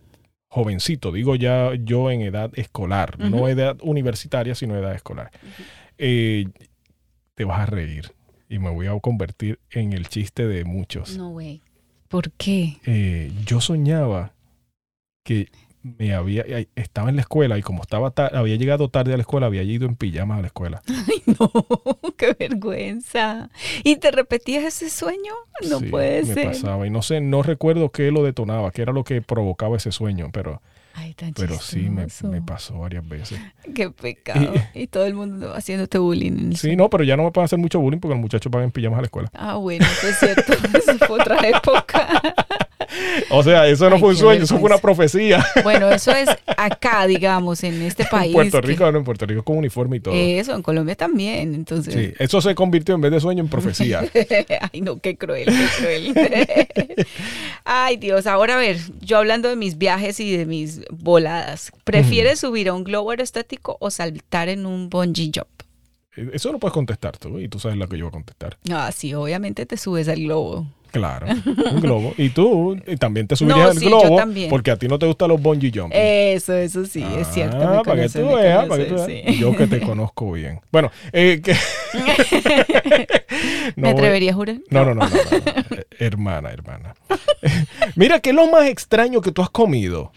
jovencito, 0.49 1.11
digo 1.11 1.35
ya 1.35 1.73
yo 1.75 2.11
en 2.11 2.21
edad 2.21 2.53
escolar, 2.55 3.19
no 3.19 3.49
edad 3.49 3.77
universitaria, 3.83 4.55
sino 4.55 4.77
edad 4.77 4.95
escolar. 4.95 5.31
Eh, 5.99 6.47
te 7.35 7.45
vas 7.45 7.61
a 7.61 7.67
reír 7.67 8.13
y 8.49 8.59
me 8.61 8.71
voy 8.71 8.87
a 8.87 8.99
convertir 9.01 9.59
en 9.71 9.93
el 9.93 10.07
chiste 10.09 10.47
de 10.47 10.65
muchos. 10.65 11.17
No, 11.17 11.31
güey. 11.31 11.61
¿Por 12.09 12.31
qué? 12.33 12.77
Eh, 12.87 13.33
yo 13.45 13.61
soñaba 13.61 14.35
que 15.25 15.49
me 15.85 16.15
había 16.15 16.45
estaba 16.75 17.11
en 17.11 17.17
la 17.17 17.23
escuela 17.23 17.59
y 17.59 17.63
como 17.63 17.83
estaba 17.83 18.11
ta- 18.11 18.29
había 18.35 18.57
llegado 18.57 18.89
tarde 18.89 19.13
a 19.13 19.17
la 19.17 19.21
escuela, 19.21 19.47
había 19.47 19.63
ido 19.63 19.87
en 19.87 19.97
pijamas 19.97 20.39
a 20.39 20.41
la 20.41 20.47
escuela. 20.49 20.83
Ay, 20.89 21.23
no, 21.39 21.51
qué 22.17 22.35
vergüenza. 22.39 23.51
¿Y 23.85 23.97
te 23.97 24.11
repetías 24.11 24.65
ese 24.65 24.89
sueño? 24.91 25.33
No 25.69 25.81
Sí, 25.81 25.87
puede 25.87 26.25
me 26.25 26.35
ser. 26.35 26.47
pasaba 26.47 26.87
y 26.87 26.91
no 26.91 27.03
sé, 27.03 27.21
no 27.21 27.43
recuerdo 27.43 27.91
qué 27.91 28.11
lo 28.11 28.25
detonaba, 28.25 28.71
qué 28.73 28.83
era 28.83 28.93
lo 28.93 29.05
que 29.05 29.21
provocaba 29.23 29.77
ese 29.77 29.93
sueño, 29.93 30.31
pero 30.33 30.63
Ay, 30.95 31.13
tan 31.15 31.33
pero 31.35 31.59
sí 31.61 31.91
me, 31.91 32.07
pasó 32.43 32.79
varias 32.79 33.07
veces. 33.09 33.39
Qué 33.75 33.91
pecado. 33.91 34.55
Y, 34.75 34.87
todo 34.87 35.05
el 35.07 35.15
mundo 35.15 35.53
haciéndote 35.53 35.99
bullying. 35.99 36.33
En 36.33 36.47
el 36.51 36.57
Sí, 36.57 36.69
sueño. 36.69 36.77
no, 36.85 36.89
pero 36.91 37.03
ya 37.03 37.17
no 37.17 37.25
me 37.25 37.33
pueden 37.33 37.47
hacer 37.47 37.59
mucho 37.59 37.81
bullying 37.81 37.99
porque 37.99 38.15
los 38.15 38.21
muchachos 38.23 38.51
van 38.53 38.63
en 38.63 38.71
pijamas 38.71 38.99
a 38.99 39.03
la 39.03 39.07
escuela. 39.07 39.29
Ah, 39.35 39.57
bueno, 39.57 39.85
eso 39.85 40.07
es 40.09 40.19
cierto. 40.21 40.53
Eso 40.79 40.97
fue 41.07 41.21
otra 41.21 41.49
época. 41.49 42.23
O 43.31 43.43
sea, 43.43 43.67
eso 43.69 43.89
no 43.89 43.97
Ay, 43.97 44.01
fue 44.01 44.09
un 44.11 44.17
sueño, 44.17 44.45
eso 44.45 44.59
fue 44.59 44.67
una 44.71 44.79
profecía. 44.79 45.45
Bueno, 45.63 45.91
eso 45.91 46.13
es 46.13 46.29
acá, 46.57 47.07
digamos, 47.07 47.63
en 47.65 47.83
este 47.83 48.05
país. 48.05 48.29
en 48.29 48.33
Puerto 48.35 48.61
que- 48.61 48.67
Rico, 48.67 48.91
no, 48.93 48.99
en 48.99 49.05
Puerto 49.05 49.27
Rico 49.27 49.43
con 49.43 49.59
uniforme 49.59 49.97
y 49.97 50.01
todo. 50.01 50.15
Eso, 50.15 50.55
en 50.55 50.63
Colombia 50.63 50.95
también. 50.97 51.55
Entonces, 51.55 51.95
sí, 51.95 52.13
eso 52.19 52.41
se 52.41 52.55
convirtió 52.55 52.95
en 52.95 53.01
vez 53.01 53.13
de 53.13 53.21
sueño 53.21 53.43
en 53.43 53.49
profecía. 53.49 54.03
Ay, 54.73 54.81
no, 54.81 54.99
qué 55.01 55.17
cruel, 55.17 55.47
qué 55.47 55.67
cruel. 55.79 56.15
Ay, 57.65 57.97
Dios, 57.97 58.27
ahora 58.27 58.55
a 58.55 58.59
ver, 58.59 58.79
yo 59.01 59.19
hablando 59.19 59.49
de 59.49 59.57
mis 59.57 59.79
viajes 59.79 60.21
y 60.21 60.37
de 60.37 60.47
mis 60.47 60.83
voladas, 60.91 61.73
¿prefieres 61.85 62.41
subir 62.41 62.69
a 62.69 62.75
un 62.75 62.85
globo 62.85 63.11
aerostático 63.11 63.77
o 63.81 63.91
saltar 63.91 64.49
en 64.49 64.67
un 64.67 64.91
bungee 64.91 65.31
jump? 65.35 65.49
Eso 66.33 66.53
lo 66.53 66.59
puedes 66.59 66.73
contestar 66.75 67.17
tú 67.19 67.41
y 67.41 67.49
tú 67.49 67.59
sabes 67.59 67.77
lo 67.77 67.89
que 67.89 67.99
yo 67.99 68.05
voy 68.05 68.11
a 68.11 68.13
contestar. 68.13 68.57
Ah, 68.71 68.93
sí, 68.95 69.15
obviamente 69.15 69.67
te 69.67 69.77
subes 69.77 70.09
al 70.09 70.21
globo. 70.21 70.67
Claro, 70.95 71.27
un 71.73 71.81
globo. 71.81 72.15
Y 72.17 72.29
tú 72.29 72.77
y 72.87 72.97
también 72.97 73.27
te 73.27 73.35
subirías 73.35 73.65
No, 73.65 73.71
al 73.73 73.79
sí, 73.79 73.87
globo 73.87 74.21
porque 74.49 74.71
a 74.71 74.77
ti 74.77 74.87
no 74.87 74.97
te 74.97 75.07
gustan 75.07 75.29
los 75.29 75.43
bungee 75.43 75.73
jumping. 75.75 75.99
Eso, 76.01 76.55
eso 76.55 76.87
sí, 76.87 77.05
es 77.19 77.27
cierto. 77.29 77.57
me 77.59 77.65
Ah, 77.65 77.83
para 77.85 78.03
que 78.03 78.09
tú 78.09 78.21
me 78.21 78.37
veas, 78.37 78.67
para 78.67 78.85
que 78.85 78.91
tú 78.91 78.95
veas. 78.95 79.07
sí. 79.09 79.39
Yo 79.41 79.57
que 79.57 79.67
te 79.67 79.81
conozco 79.81 80.31
bien. 80.31 80.61
Bueno, 80.71 80.93
eh, 81.13 81.43
que... 81.43 81.53
¿Me 83.77 83.91
atrevería 83.91 84.31
a 84.31 84.35
jurar? 84.35 84.57
No, 84.71 84.85
no, 84.85 84.95
no, 84.95 85.03
no, 85.03 85.09
no, 85.09 85.11
no. 85.11 85.77
Eh, 85.77 85.85
hermana, 85.99 86.51
hermana. 86.51 86.95
Mira, 87.97 88.21
¿qué 88.21 88.31
es 88.31 88.37
lo 88.37 88.47
más 88.47 88.67
extraño 88.67 89.21
que 89.21 89.33
tú 89.33 89.43
has 89.43 89.51
comido? 89.51 90.13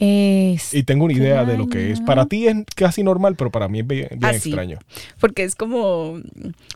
Es 0.00 0.74
Y 0.74 0.82
tengo 0.82 1.04
una 1.04 1.14
idea 1.14 1.44
de 1.44 1.56
lo 1.56 1.68
que 1.68 1.92
es. 1.92 2.00
Para 2.00 2.26
ti 2.26 2.48
es 2.48 2.56
casi 2.74 3.02
normal, 3.04 3.36
pero 3.36 3.50
para 3.50 3.68
mí 3.68 3.80
es 3.80 3.86
bien, 3.86 4.08
bien 4.10 4.24
Ah, 4.24 4.32
extraño. 4.34 4.78
porque 5.20 5.44
es 5.44 5.54
como 5.54 6.20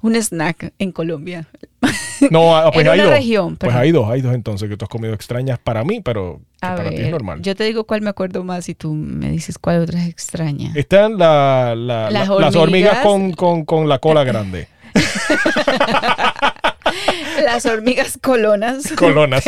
un 0.03 0.15
snack 0.17 0.73
en 0.79 0.93
Colombia. 0.93 1.47
No, 2.33 2.57
ah, 2.57 2.71
pues 2.73 2.85
en 2.85 2.93
hay 2.93 2.99
una 2.99 3.09
dos. 3.11 3.17
región. 3.19 3.57
Pues 3.57 3.73
hay 3.77 3.93
dos, 3.93 4.11
hay 4.11 4.21
dos 4.23 4.35
entonces 4.35 4.69
que 4.69 4.77
tú 4.77 4.85
has 4.85 4.89
comido 4.89 5.15
extrañas 5.15 5.61
para 5.61 5.85
mí, 5.85 6.01
pero 6.01 6.41
que 6.61 6.67
para 6.67 6.91
ti 6.91 6.97
es 6.97 7.11
normal. 7.13 7.41
Yo 7.43 7.55
te 7.55 7.63
digo 7.63 7.85
cuál 7.85 8.01
me 8.03 8.11
acuerdo 8.11 8.43
más 8.43 8.69
y 8.69 8.75
tú 8.75 8.93
me 8.93 9.31
dices 9.31 9.57
cuál 9.57 9.83
otra 9.83 10.03
es 10.03 10.09
extraña. 10.09 10.73
Están 10.75 11.17
la- 11.17 11.75
la- 11.77 12.11
Las 12.11 12.29
la- 12.29 12.35
las 12.41 12.57
hormigas 12.57 12.57
hormigas. 12.57 12.99
con, 13.05 13.33
con- 13.35 13.65
con 13.65 13.89
la 13.89 14.01
cola 14.01 14.25
grande. 14.25 14.67
Las 17.53 17.67
hormigas 17.67 18.19
colonas. 18.23 18.93
Colonas. 18.97 19.45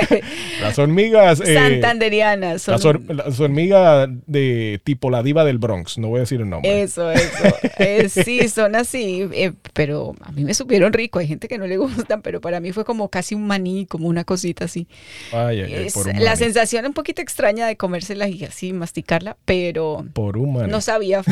Las 0.60 0.78
hormigas. 0.78 1.40
eh, 1.40 1.54
Santanderianas. 1.54 2.62
son- 2.62 2.72
las, 2.72 2.84
hor- 2.84 3.14
las 3.14 3.40
hormigas 3.40 4.08
de 4.26 4.80
tipo 4.84 5.10
la 5.10 5.22
diva 5.22 5.44
del 5.44 5.58
Bronx. 5.58 5.98
No 5.98 6.08
voy 6.08 6.18
a 6.18 6.20
decir 6.20 6.40
el 6.40 6.48
nombre. 6.48 6.82
Eso, 6.82 7.10
eso. 7.10 7.56
Eh, 7.78 8.08
sí, 8.10 8.48
son 8.48 8.76
así, 8.76 9.28
eh, 9.32 9.52
pero 9.72 10.14
a 10.22 10.30
mí 10.32 10.44
me 10.44 10.54
supieron 10.54 10.92
rico. 10.92 11.18
Hay 11.18 11.26
gente 11.26 11.48
que 11.48 11.58
no 11.58 11.66
le 11.66 11.76
gustan, 11.78 12.22
pero 12.22 12.40
para 12.40 12.60
mí 12.60 12.72
fue 12.72 12.84
como 12.84 13.08
casi 13.08 13.34
un 13.34 13.46
maní, 13.46 13.86
como 13.86 14.08
una 14.08 14.24
cosita 14.24 14.66
así. 14.66 14.86
Ay, 15.32 15.60
ay, 15.62 15.74
ay, 15.74 15.86
Es 15.86 15.94
por 15.94 16.14
la 16.20 16.36
sensación 16.36 16.86
un 16.86 16.92
poquito 16.92 17.22
extraña 17.22 17.66
de 17.66 17.76
comérsela 17.76 18.28
y 18.28 18.44
así 18.44 18.72
masticarla, 18.72 19.36
pero 19.44 20.06
Por 20.12 20.36
un 20.38 20.52
maní. 20.54 20.70
no 20.70 20.80
sabía. 20.80 21.22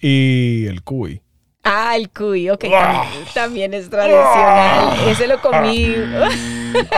Y 0.00 0.66
el 0.66 0.82
cuy. 0.82 1.20
Ah, 1.64 1.96
el 1.96 2.10
cuy, 2.10 2.50
ok, 2.50 2.64
Ah. 2.72 3.04
también, 3.04 3.24
también 3.34 3.74
es 3.74 3.90
tradicional. 3.90 5.08
Ese 5.08 5.26
lo 5.26 5.40
comí. 5.40 5.94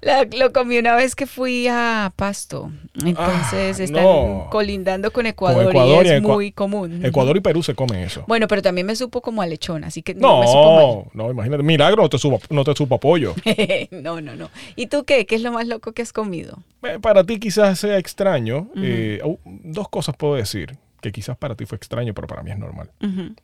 La- 0.00 0.24
lo 0.36 0.52
comí 0.52 0.78
una 0.78 0.94
vez 0.96 1.14
que 1.14 1.26
fui 1.26 1.66
a 1.68 2.12
Pasto. 2.16 2.70
Entonces 3.04 3.80
Ah, 3.80 3.84
están 3.84 4.02
no. 4.02 4.48
colindando 4.50 5.10
con 5.12 5.26
Ecuador, 5.26 5.70
Ecuador 5.70 6.04
y 6.06 6.08
y 6.08 6.12
es 6.12 6.22
muy 6.22 6.52
común. 6.52 7.04
Ecuador 7.04 7.36
y 7.36 7.40
Perú 7.40 7.62
se 7.62 7.74
comen 7.74 8.00
eso. 8.00 8.24
Bueno, 8.26 8.46
pero 8.48 8.62
también 8.62 8.86
me 8.86 8.96
supo 8.96 9.20
como 9.20 9.42
a 9.42 9.46
lechón, 9.46 9.84
así 9.84 10.02
que 10.02 10.14
no, 10.14 10.40
me 10.40 10.46
supo 10.46 11.06
No, 11.14 11.24
no, 11.24 11.30
imagínate. 11.30 11.62
Milagro 11.62 12.02
no 12.02 12.08
te, 12.08 12.18
supo, 12.18 12.40
no 12.50 12.64
te 12.64 12.74
supo 12.74 12.96
apoyo. 12.96 13.34
mal. 13.44 13.88
no, 14.02 14.20
no, 14.20 14.36
no. 14.36 14.50
¿Y 14.74 14.86
tú 14.88 15.04
qué? 15.04 15.26
¿Qué 15.26 15.36
es 15.36 15.42
lo 15.42 15.52
más 15.52 15.66
loco 15.66 15.92
que 15.92 16.02
has 16.02 16.12
comido? 16.12 16.58
Eh, 16.82 16.98
Para 17.00 17.24
ti 17.24 17.38
quizás 17.38 17.78
sea 17.78 17.98
extraño. 17.98 18.68
Eh, 18.76 19.20
oh, 19.24 19.38
dos 19.44 19.88
cosas 19.88 20.16
puedo 20.16 20.34
decir 20.34 20.76
que 21.06 21.12
quizás 21.12 21.36
para 21.36 21.54
ti 21.54 21.66
fue 21.66 21.76
extraño, 21.76 22.12
pero 22.14 22.26
para 22.26 22.42
mí 22.42 22.50
es 22.50 22.58
normal. 22.58 22.90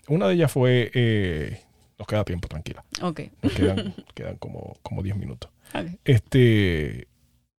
Una 0.09 0.27
de 0.27 0.35
ellas 0.35 0.51
fue, 0.51 0.91
eh, 0.95 1.61
nos 1.99 2.09
queda 2.09 2.25
tiempo, 2.25 2.49
tranquila. 2.49 2.85
Ok. 3.03 3.21
Nos 3.41 3.53
quedan, 3.53 3.95
quedan 4.15 4.37
como, 4.37 4.77
como 4.83 5.03
10 5.03 5.17
minutos. 5.17 5.49
ok. 5.75 5.87
Este, 6.05 7.07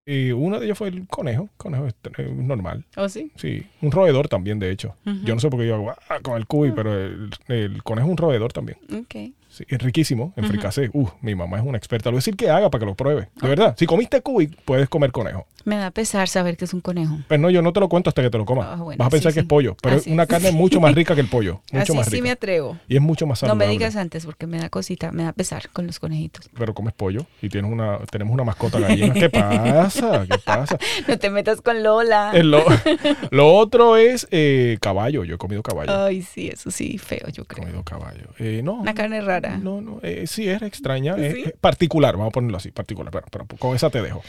eh, 0.05 0.33
una 0.33 0.59
de 0.59 0.65
ellas 0.65 0.77
fue 0.77 0.89
el 0.89 1.07
conejo, 1.07 1.47
conejo 1.55 1.87
es 1.87 1.95
normal. 2.35 2.85
¿Oh, 2.97 3.07
sí? 3.07 3.31
Sí, 3.37 3.65
un 3.81 3.91
roedor 3.91 4.27
también, 4.27 4.59
de 4.59 4.71
hecho. 4.71 4.97
Yo 5.23 5.33
no 5.33 5.39
sé 5.39 5.49
por 5.49 5.61
qué 5.61 5.67
yo 5.67 5.75
hago 5.75 5.91
"Ah", 6.09 6.19
con 6.21 6.35
el 6.35 6.45
cuy, 6.47 6.73
pero 6.75 6.93
el, 7.01 7.29
el 7.47 7.81
conejo 7.83 8.07
es 8.07 8.11
un 8.11 8.17
roedor 8.17 8.51
también. 8.51 8.77
Ok. 8.93 9.15
Sí, 9.53 9.63
es 9.67 9.77
riquísimo 9.79 10.33
en 10.35 10.45
Ujú. 10.45 10.53
fricasé. 10.53 10.89
Uh, 10.93 11.07
mi 11.21 11.35
mamá 11.35 11.59
es 11.59 11.63
una 11.63 11.77
experta. 11.77 12.09
Le 12.09 12.13
voy 12.13 12.17
a 12.17 12.21
decir 12.21 12.35
que 12.35 12.49
haga 12.49 12.71
para 12.71 12.79
que 12.79 12.85
lo 12.87 12.95
pruebe. 12.95 13.29
De 13.39 13.47
verdad, 13.47 13.75
si 13.77 13.85
comiste 13.85 14.19
cuy, 14.21 14.47
puedes 14.47 14.89
comer 14.89 15.11
conejo. 15.11 15.45
Me 15.63 15.77
da 15.77 15.91
pesar 15.91 16.27
saber 16.27 16.57
que 16.57 16.65
es 16.65 16.73
un 16.73 16.81
conejo. 16.81 17.19
Pero 17.27 17.39
no, 17.41 17.49
yo 17.51 17.61
no 17.61 17.71
te 17.71 17.79
lo 17.79 17.87
cuento 17.87 18.09
hasta 18.09 18.21
que 18.23 18.29
te 18.31 18.37
lo 18.39 18.45
comas. 18.45 18.67
Ah, 18.71 18.75
bueno, 18.81 18.97
Vas 18.97 19.07
a 19.07 19.11
pensar 19.11 19.31
sí, 19.31 19.35
que 19.35 19.41
sí. 19.41 19.45
es 19.45 19.47
pollo, 19.49 19.77
pero 19.81 19.95
Así 19.97 20.09
es 20.09 20.13
una 20.13 20.23
es. 20.23 20.29
carne 20.29 20.51
mucho 20.51 20.81
más 20.81 20.93
rica 20.95 21.13
que 21.13 21.21
el 21.21 21.27
pollo. 21.27 21.61
Mucho 21.71 21.83
Así 21.83 21.93
más 21.93 22.05
sí 22.07 22.11
rica. 22.13 22.23
me 22.23 22.31
atrevo. 22.31 22.77
Y 22.87 22.95
es 22.95 23.01
mucho 23.01 23.27
más 23.27 23.37
No 23.43 23.47
saludable. 23.47 23.65
me 23.67 23.71
digas 23.71 23.95
antes 23.95 24.25
porque 24.25 24.47
me 24.47 24.57
da 24.57 24.69
cosita, 24.69 25.11
me 25.11 25.23
da 25.23 25.33
pesar 25.33 25.69
con 25.69 25.85
los 25.87 25.99
conejitos. 25.99 26.49
Pero 26.57 26.73
comes 26.73 26.93
pollo 26.95 27.25
y 27.41 27.47
tienes 27.49 27.71
una, 27.71 27.99
tenemos 28.11 28.33
una 28.33 28.43
mascota 28.43 28.79
gallina. 28.79 29.13
¿Qué 29.13 29.29
pasa? 29.29 30.25
¿Qué 30.29 30.37
pasa? 30.43 30.77
No 31.07 31.17
te 31.19 31.29
metas 31.29 31.61
con 31.61 31.83
Lola. 31.83 32.31
Lo, 32.43 32.63
lo 33.31 33.53
otro 33.53 33.97
es 33.97 34.27
eh, 34.31 34.77
caballo. 34.81 35.23
Yo 35.23 35.35
he 35.35 35.37
comido 35.37 35.61
caballo. 35.63 36.05
Ay, 36.05 36.23
sí, 36.23 36.49
eso 36.49 36.71
sí, 36.71 36.97
feo, 36.97 37.27
yo 37.31 37.43
He 37.43 37.45
creo. 37.45 37.63
comido 37.63 37.83
caballo. 37.83 38.27
Eh, 38.39 38.61
no. 38.63 38.73
Una 38.73 38.93
carne 38.93 39.21
rara. 39.43 39.57
No, 39.57 39.81
no. 39.81 39.99
eh, 40.03 40.25
sí, 40.27 40.47
es 40.47 40.61
extraña. 40.61 41.15
es- 41.15 41.33
¿Sí? 41.35 41.43
es 41.45 41.53
particular, 41.53 42.15
vamos 42.15 42.29
a 42.29 42.31
ponerlo 42.31 42.57
así, 42.57 42.71
particular. 42.71 43.11
Pero, 43.11 43.27
pero 43.31 43.45
con 43.59 43.75
esa 43.75 43.89
te 43.89 44.01
dejo. 44.01 44.21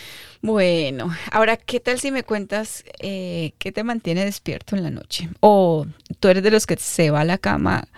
Bueno, 0.42 1.11
ahora, 1.33 1.56
¿qué 1.56 1.80
tal 1.80 1.99
si 1.99 2.11
me 2.11 2.23
cuentas 2.23 2.85
eh, 3.00 3.52
qué 3.59 3.73
te 3.73 3.83
mantiene 3.85 4.25
despierto 4.25 4.76
en 4.76 4.83
la 4.83 4.90
noche? 4.90 5.28
O 5.40 5.87
tú 6.21 6.28
eres 6.28 6.42
de 6.42 6.50
los 6.50 6.66
que 6.66 6.76
se 6.76 7.11
va 7.11 7.23
a 7.23 7.25
la 7.25 7.38
cama 7.38 7.88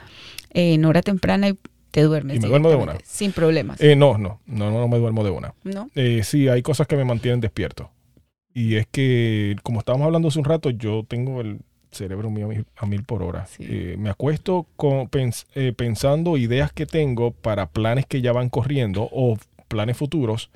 eh, 0.53 0.75
en 0.75 0.85
hora 0.85 1.03
temprana 1.03 1.49
y 1.49 1.59
te 1.91 2.03
duermes. 2.03 2.37
Y 2.37 2.41
me 2.41 2.49
duermo 2.49 2.69
de 2.71 2.77
una. 2.77 2.99
Sin 3.05 3.33
problemas. 3.33 3.81
Eh, 3.81 3.97
no, 3.97 4.19
no, 4.19 4.41
no, 4.47 4.71
no, 4.71 4.81
no 4.81 4.89
me 4.89 4.99
duermo 4.99 5.25
de 5.25 5.31
una. 5.31 5.55
¿No? 5.65 5.91
Eh, 5.95 6.23
sí, 6.25 6.49
hay 6.49 6.63
cosas 6.63 6.87
que 6.87 6.97
me 6.97 7.05
mantienen 7.05 7.41
despierto. 7.41 7.91
Y 8.55 8.77
es 8.77 8.87
que, 8.91 9.57
como 9.63 9.81
estábamos 9.81 10.07
hablando 10.07 10.29
hace 10.29 10.39
un 10.39 10.45
rato, 10.47 10.71
yo 10.71 11.05
tengo 11.07 11.41
el 11.41 11.59
cerebro 11.97 12.31
mío 12.31 12.47
a 12.47 12.49
mil, 12.49 12.67
a 12.77 12.87
mil 12.87 13.03
por 13.03 13.23
hora. 13.23 13.47
Sí. 13.47 13.65
Eh, 13.69 13.97
me 13.99 14.11
acuesto 14.11 14.67
con, 14.77 15.09
pens- 15.11 15.47
eh, 15.55 15.73
pensando 15.77 16.37
ideas 16.37 16.73
que 16.73 16.87
tengo 16.87 17.33
para 17.33 17.71
planes 17.71 18.07
que 18.07 18.21
ya 18.21 18.33
van 18.33 18.49
corriendo 18.49 19.09
o 19.11 19.37
planes 19.69 19.97
futuros 19.97 20.51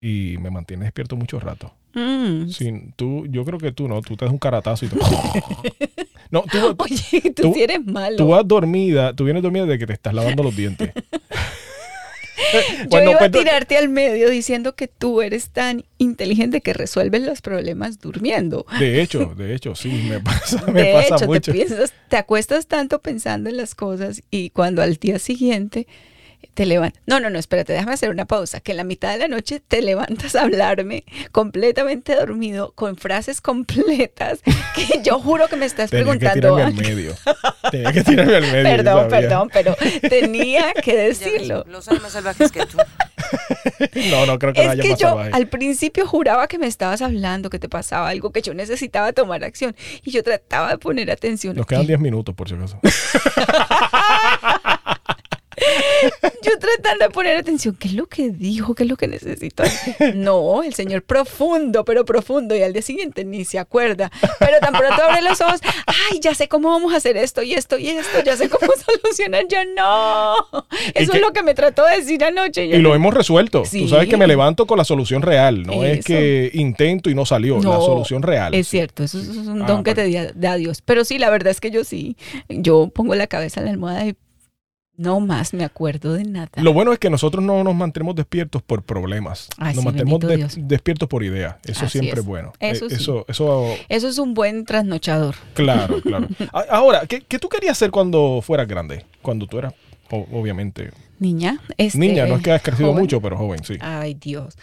y 0.00 0.36
me 0.40 0.50
mantiene 0.50 0.84
despierto 0.84 1.16
mucho 1.16 1.38
rato. 1.40 1.74
Mm. 1.94 2.48
Sin, 2.48 2.92
tú, 2.92 3.26
yo 3.26 3.44
creo 3.44 3.58
que 3.58 3.72
tú 3.72 3.88
no, 3.88 4.00
tú 4.00 4.16
te 4.16 4.24
das 4.24 4.32
un 4.32 4.38
caratazo 4.38 4.86
y 4.86 4.88
te... 4.88 4.96
no, 6.30 6.42
tú, 6.50 6.76
Oye, 6.78 7.20
tú, 7.34 7.42
tú- 7.42 7.52
sí 7.54 7.62
eres 7.62 7.84
malo. 7.84 8.16
tú 8.16 8.28
vas 8.28 8.46
dormida, 8.46 9.12
tú 9.14 9.24
vienes 9.24 9.42
dormida 9.42 9.66
de 9.66 9.78
que 9.78 9.86
te 9.86 9.92
estás 9.92 10.14
lavando 10.14 10.42
los 10.42 10.56
dientes. 10.56 10.92
Yo 12.90 13.02
iba 13.02 13.18
pues, 13.18 13.22
a 13.22 13.30
tirarte 13.30 13.76
al 13.76 13.88
medio 13.88 14.30
diciendo 14.30 14.74
que 14.74 14.88
tú 14.88 15.22
eres 15.22 15.50
tan 15.50 15.84
inteligente 15.98 16.60
que 16.60 16.72
resuelves 16.72 17.22
los 17.22 17.40
problemas 17.40 18.00
durmiendo. 18.00 18.66
De 18.78 19.00
hecho, 19.02 19.34
de 19.36 19.54
hecho, 19.54 19.74
sí, 19.74 19.88
me 20.08 20.20
pasa, 20.20 20.64
me 20.66 20.82
de 20.82 20.92
pasa 20.92 21.16
hecho, 21.16 21.26
mucho. 21.26 21.40
te 21.40 21.52
piensas, 21.52 21.92
te 22.08 22.16
acuestas 22.16 22.66
tanto 22.66 23.00
pensando 23.00 23.50
en 23.50 23.56
las 23.56 23.74
cosas 23.74 24.22
y 24.30 24.50
cuando 24.50 24.82
al 24.82 24.96
día 24.96 25.18
siguiente 25.18 25.86
te 26.54 26.66
levantas. 26.66 27.00
No, 27.06 27.20
no, 27.20 27.30
no, 27.30 27.38
espérate, 27.38 27.72
déjame 27.72 27.92
hacer 27.94 28.10
una 28.10 28.26
pausa. 28.26 28.60
Que 28.60 28.72
en 28.72 28.76
la 28.78 28.84
mitad 28.84 29.12
de 29.12 29.18
la 29.18 29.28
noche 29.28 29.60
te 29.66 29.82
levantas 29.82 30.34
a 30.36 30.42
hablarme 30.42 31.04
completamente 31.32 32.14
dormido, 32.14 32.72
con 32.72 32.96
frases 32.96 33.40
completas, 33.40 34.40
que 34.74 35.00
yo 35.02 35.18
juro 35.20 35.48
que 35.48 35.56
me 35.56 35.66
estás 35.66 35.90
Tenía 35.90 36.12
que 36.12 36.18
preguntando. 36.18 36.56
tirarme 36.56 36.80
al 36.80 36.94
medio. 36.94 37.14
Tenía 37.70 37.92
que 37.92 38.02
tirarme 38.04 38.36
al 38.36 38.42
medio. 38.42 38.62
Perdón, 38.64 39.08
perdón, 39.08 39.50
pero 39.52 39.76
tenía 40.08 40.72
que 40.82 40.96
decirlo. 40.96 41.64
Los 41.68 41.88
hay 41.88 41.98
más 42.00 42.12
salvajes 42.12 42.50
que 42.52 42.66
tú. 42.66 42.78
No, 44.10 44.26
no 44.26 44.38
creo 44.38 44.52
que 44.52 44.60
no 44.60 44.66
Es 44.66 44.72
haya 44.72 44.82
que 44.82 44.90
más 44.90 44.98
yo 44.98 45.08
salvaje. 45.08 45.30
al 45.32 45.48
principio 45.48 46.06
juraba 46.06 46.46
que 46.48 46.58
me 46.58 46.66
estabas 46.66 47.00
hablando, 47.02 47.50
que 47.50 47.58
te 47.58 47.68
pasaba 47.68 48.08
algo, 48.08 48.32
que 48.32 48.42
yo 48.42 48.54
necesitaba 48.54 49.12
tomar 49.12 49.44
acción. 49.44 49.74
Y 50.04 50.10
yo 50.10 50.22
trataba 50.22 50.70
de 50.70 50.78
poner 50.78 51.10
atención. 51.10 51.54
Nos 51.56 51.66
quedan 51.66 51.86
10 51.86 52.00
minutos, 52.00 52.34
por 52.34 52.48
si 52.48 52.54
acaso. 52.54 52.78
Yo 56.42 56.58
tratando 56.58 57.04
de 57.06 57.10
poner 57.10 57.36
atención, 57.36 57.76
¿qué 57.78 57.88
es 57.88 57.94
lo 57.94 58.06
que 58.06 58.30
dijo? 58.30 58.74
¿Qué 58.74 58.84
es 58.84 58.88
lo 58.88 58.96
que 58.96 59.08
necesito? 59.08 59.62
No, 60.14 60.62
el 60.62 60.74
señor 60.74 61.02
profundo, 61.02 61.84
pero 61.84 62.04
profundo, 62.04 62.54
y 62.56 62.62
al 62.62 62.72
día 62.72 62.82
siguiente 62.82 63.24
ni 63.24 63.44
se 63.44 63.58
acuerda. 63.58 64.10
Pero 64.38 64.58
tan 64.60 64.72
pronto 64.72 65.02
abre 65.02 65.22
los 65.22 65.40
ojos, 65.40 65.60
ay, 65.86 66.20
ya 66.20 66.34
sé 66.34 66.48
cómo 66.48 66.68
vamos 66.70 66.92
a 66.94 66.96
hacer 66.96 67.16
esto 67.16 67.42
y 67.42 67.54
esto 67.54 67.78
y 67.78 67.88
esto, 67.88 68.22
ya 68.24 68.36
sé 68.36 68.48
cómo 68.48 68.72
solucionar. 69.02 69.44
Yo 69.48 69.58
no. 69.76 70.34
Eso 70.94 71.12
que- 71.12 71.18
es 71.18 71.22
lo 71.22 71.32
que 71.32 71.42
me 71.42 71.54
trató 71.54 71.84
de 71.86 71.96
decir 71.98 72.22
anoche. 72.24 72.68
Yo 72.68 72.76
Y 72.76 72.80
lo 72.80 72.90
no. 72.90 72.94
hemos 72.94 73.14
resuelto. 73.14 73.64
Sí. 73.64 73.82
Tú 73.82 73.88
sabes 73.88 74.08
que 74.08 74.16
me 74.16 74.26
levanto 74.26 74.66
con 74.66 74.78
la 74.78 74.84
solución 74.84 75.22
real. 75.22 75.62
No 75.64 75.84
es 75.84 76.04
que 76.04 76.50
intento 76.54 77.10
y 77.10 77.14
no 77.14 77.26
salió. 77.26 77.56
la 77.58 77.62
solución 77.80 78.22
real. 78.22 78.54
Es 78.54 78.68
cierto, 78.68 79.04
eso 79.04 79.18
es 79.20 79.28
un 79.28 79.62
Ah, 79.62 79.66
don 79.66 79.84
que 79.84 79.94
te 79.94 80.32
da 80.34 80.56
Dios. 80.56 80.82
Pero 80.82 81.04
sí, 81.04 81.18
la 81.18 81.30
verdad 81.30 81.50
es 81.50 81.60
que 81.60 81.70
yo 81.70 81.84
sí. 81.84 82.16
Yo 82.48 82.88
pongo 82.94 83.14
la 83.14 83.26
cabeza 83.26 83.60
en 83.60 83.66
la 83.66 83.72
almohada 83.72 84.06
y 84.06 84.16
no 85.00 85.18
más 85.20 85.54
me 85.54 85.64
acuerdo 85.64 86.12
de 86.14 86.24
nada. 86.24 86.50
Lo 86.56 86.72
bueno 86.72 86.92
es 86.92 86.98
que 86.98 87.08
nosotros 87.10 87.42
no 87.42 87.64
nos 87.64 87.74
mantenemos 87.74 88.14
despiertos 88.14 88.62
por 88.62 88.82
problemas. 88.82 89.48
Ay, 89.58 89.74
nos 89.74 89.82
sí, 89.82 89.84
mantenemos 89.86 90.20
bendito 90.20 90.28
de- 90.28 90.36
Dios. 90.54 90.68
despiertos 90.68 91.08
por 91.08 91.24
ideas. 91.24 91.56
Eso 91.64 91.86
Así 91.86 91.92
siempre 91.98 92.12
es. 92.12 92.18
es 92.20 92.24
bueno. 92.26 92.52
Eso 92.60 92.86
Eh, 92.86 92.90
sí. 92.90 92.94
eso, 92.96 93.24
eso, 93.28 93.66
Eso 93.88 94.08
es 94.08 94.18
un 94.18 94.34
buen 94.34 94.64
trasnochador. 94.64 95.34
claro, 95.54 96.00
claro. 96.02 96.28
Ahora, 96.70 97.06
¿qué, 97.06 97.22
qué 97.22 97.38
tú 97.38 97.48
querías 97.48 97.72
hacer 97.72 97.90
cuando 97.90 98.40
fueras 98.42 98.68
grande? 98.68 99.04
Cuando 99.22 99.46
tú 99.46 99.58
eras, 99.58 99.74
obviamente, 100.10 100.90
Niña, 101.18 101.60
este, 101.76 101.98
niña. 101.98 102.24
No 102.26 102.36
es 102.36 102.42
que 102.42 102.50
has 102.50 102.62
crecido 102.62 102.88
joven. 102.90 103.02
mucho, 103.02 103.20
pero 103.20 103.36
joven, 103.36 103.62
sí. 103.62 103.74
Ay, 103.80 104.14
Dios. 104.14 104.56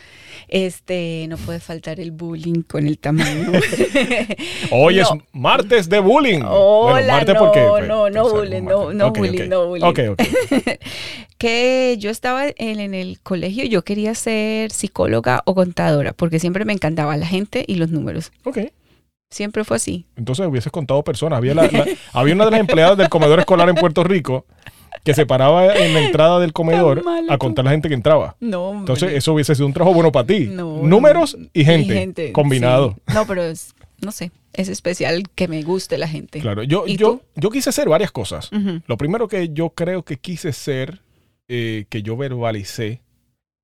Este, 0.47 1.27
no 1.29 1.37
puede 1.37 1.59
faltar 1.59 1.99
el 1.99 2.09
bullying 2.11 2.63
con 2.63 2.87
el 2.87 2.97
tamaño. 2.97 3.51
Hoy 4.71 4.95
No. 4.95 5.01
es 5.01 5.09
martes 5.33 5.87
de 5.87 5.99
bullying. 5.99 6.41
Hola, 6.47 7.13
martes 7.13 7.35
no, 7.35 7.39
porque, 7.41 7.61
no, 7.61 7.69
pues, 7.71 7.87
no 7.87 8.01
o 8.03 8.11
sea, 8.29 8.39
bullying, 8.39 8.61
no, 8.63 8.91
no 8.93 9.11
bullying, 9.11 9.49
no 9.49 9.67
bullying. 9.67 9.85
Ok, 9.85 9.99
ok. 10.11 10.21
que 11.37 11.95
yo 11.99 12.09
estaba 12.09 12.47
en, 12.47 12.79
en 12.79 12.93
el 12.93 13.19
colegio, 13.21 13.65
yo 13.65 13.83
quería 13.83 14.15
ser 14.15 14.71
psicóloga 14.71 15.43
o 15.45 15.53
contadora, 15.55 16.13
porque 16.13 16.39
siempre 16.39 16.65
me 16.65 16.73
encantaba 16.73 17.15
la 17.17 17.27
gente 17.27 17.63
y 17.67 17.75
los 17.75 17.89
números. 17.91 18.31
Ok. 18.45 18.59
Siempre 19.29 19.63
fue 19.65 19.77
así. 19.77 20.05
Entonces 20.15 20.47
hubieses 20.47 20.71
contado 20.71 21.03
personas. 21.03 21.37
Había, 21.37 21.53
la- 21.53 21.67
la- 21.67 21.85
había 22.13 22.33
una 22.33 22.45
de 22.45 22.51
las 22.51 22.59
empleadas 22.61 22.97
del 22.97 23.09
comedor 23.09 23.39
escolar 23.39 23.67
en 23.69 23.75
Puerto 23.75 24.03
Rico 24.03 24.45
que 25.03 25.13
se 25.13 25.25
paraba 25.25 25.75
en 25.75 25.93
la 25.93 26.01
entrada 26.05 26.39
del 26.39 26.53
comedor 26.53 27.03
a 27.29 27.37
contar 27.37 27.65
la 27.65 27.71
gente 27.71 27.87
que 27.87 27.93
entraba. 27.95 28.35
No, 28.39 28.69
hombre. 28.69 28.79
Entonces 28.93 29.13
eso 29.17 29.33
hubiese 29.33 29.55
sido 29.55 29.65
un 29.67 29.73
trabajo 29.73 29.93
bueno 29.93 30.11
para 30.11 30.27
ti. 30.27 30.47
No, 30.47 30.81
Números 30.83 31.35
no. 31.37 31.47
y 31.53 31.63
gente, 31.65 32.31
combinado. 32.33 32.95
sí. 33.07 33.13
No, 33.13 33.25
pero 33.25 33.43
es, 33.43 33.73
no 34.01 34.11
sé, 34.11 34.31
es 34.53 34.69
especial 34.69 35.23
que 35.35 35.47
me 35.47 35.61
guste 35.63 35.97
la 35.97 36.07
gente. 36.07 36.39
Claro, 36.39 36.63
yo, 36.63 36.83
¿Y 36.87 36.97
yo, 36.97 37.17
tú? 37.17 37.21
yo 37.35 37.49
quise 37.49 37.69
hacer 37.69 37.87
varias 37.89 38.11
cosas. 38.11 38.49
Lo 38.87 38.97
primero 38.97 39.27
que 39.27 39.49
yo 39.49 39.69
creo 39.71 40.03
que 40.03 40.17
quise 40.17 40.51
ser, 40.53 41.01
eh, 41.47 41.85
que 41.89 42.01
yo 42.03 42.17
verbalicé, 42.17 43.01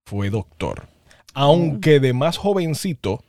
fue 0.06 0.30
doctor. 0.30 0.88
Aunque 1.34 2.00
de 2.00 2.14
más 2.14 2.38
jovencito, 2.38 3.24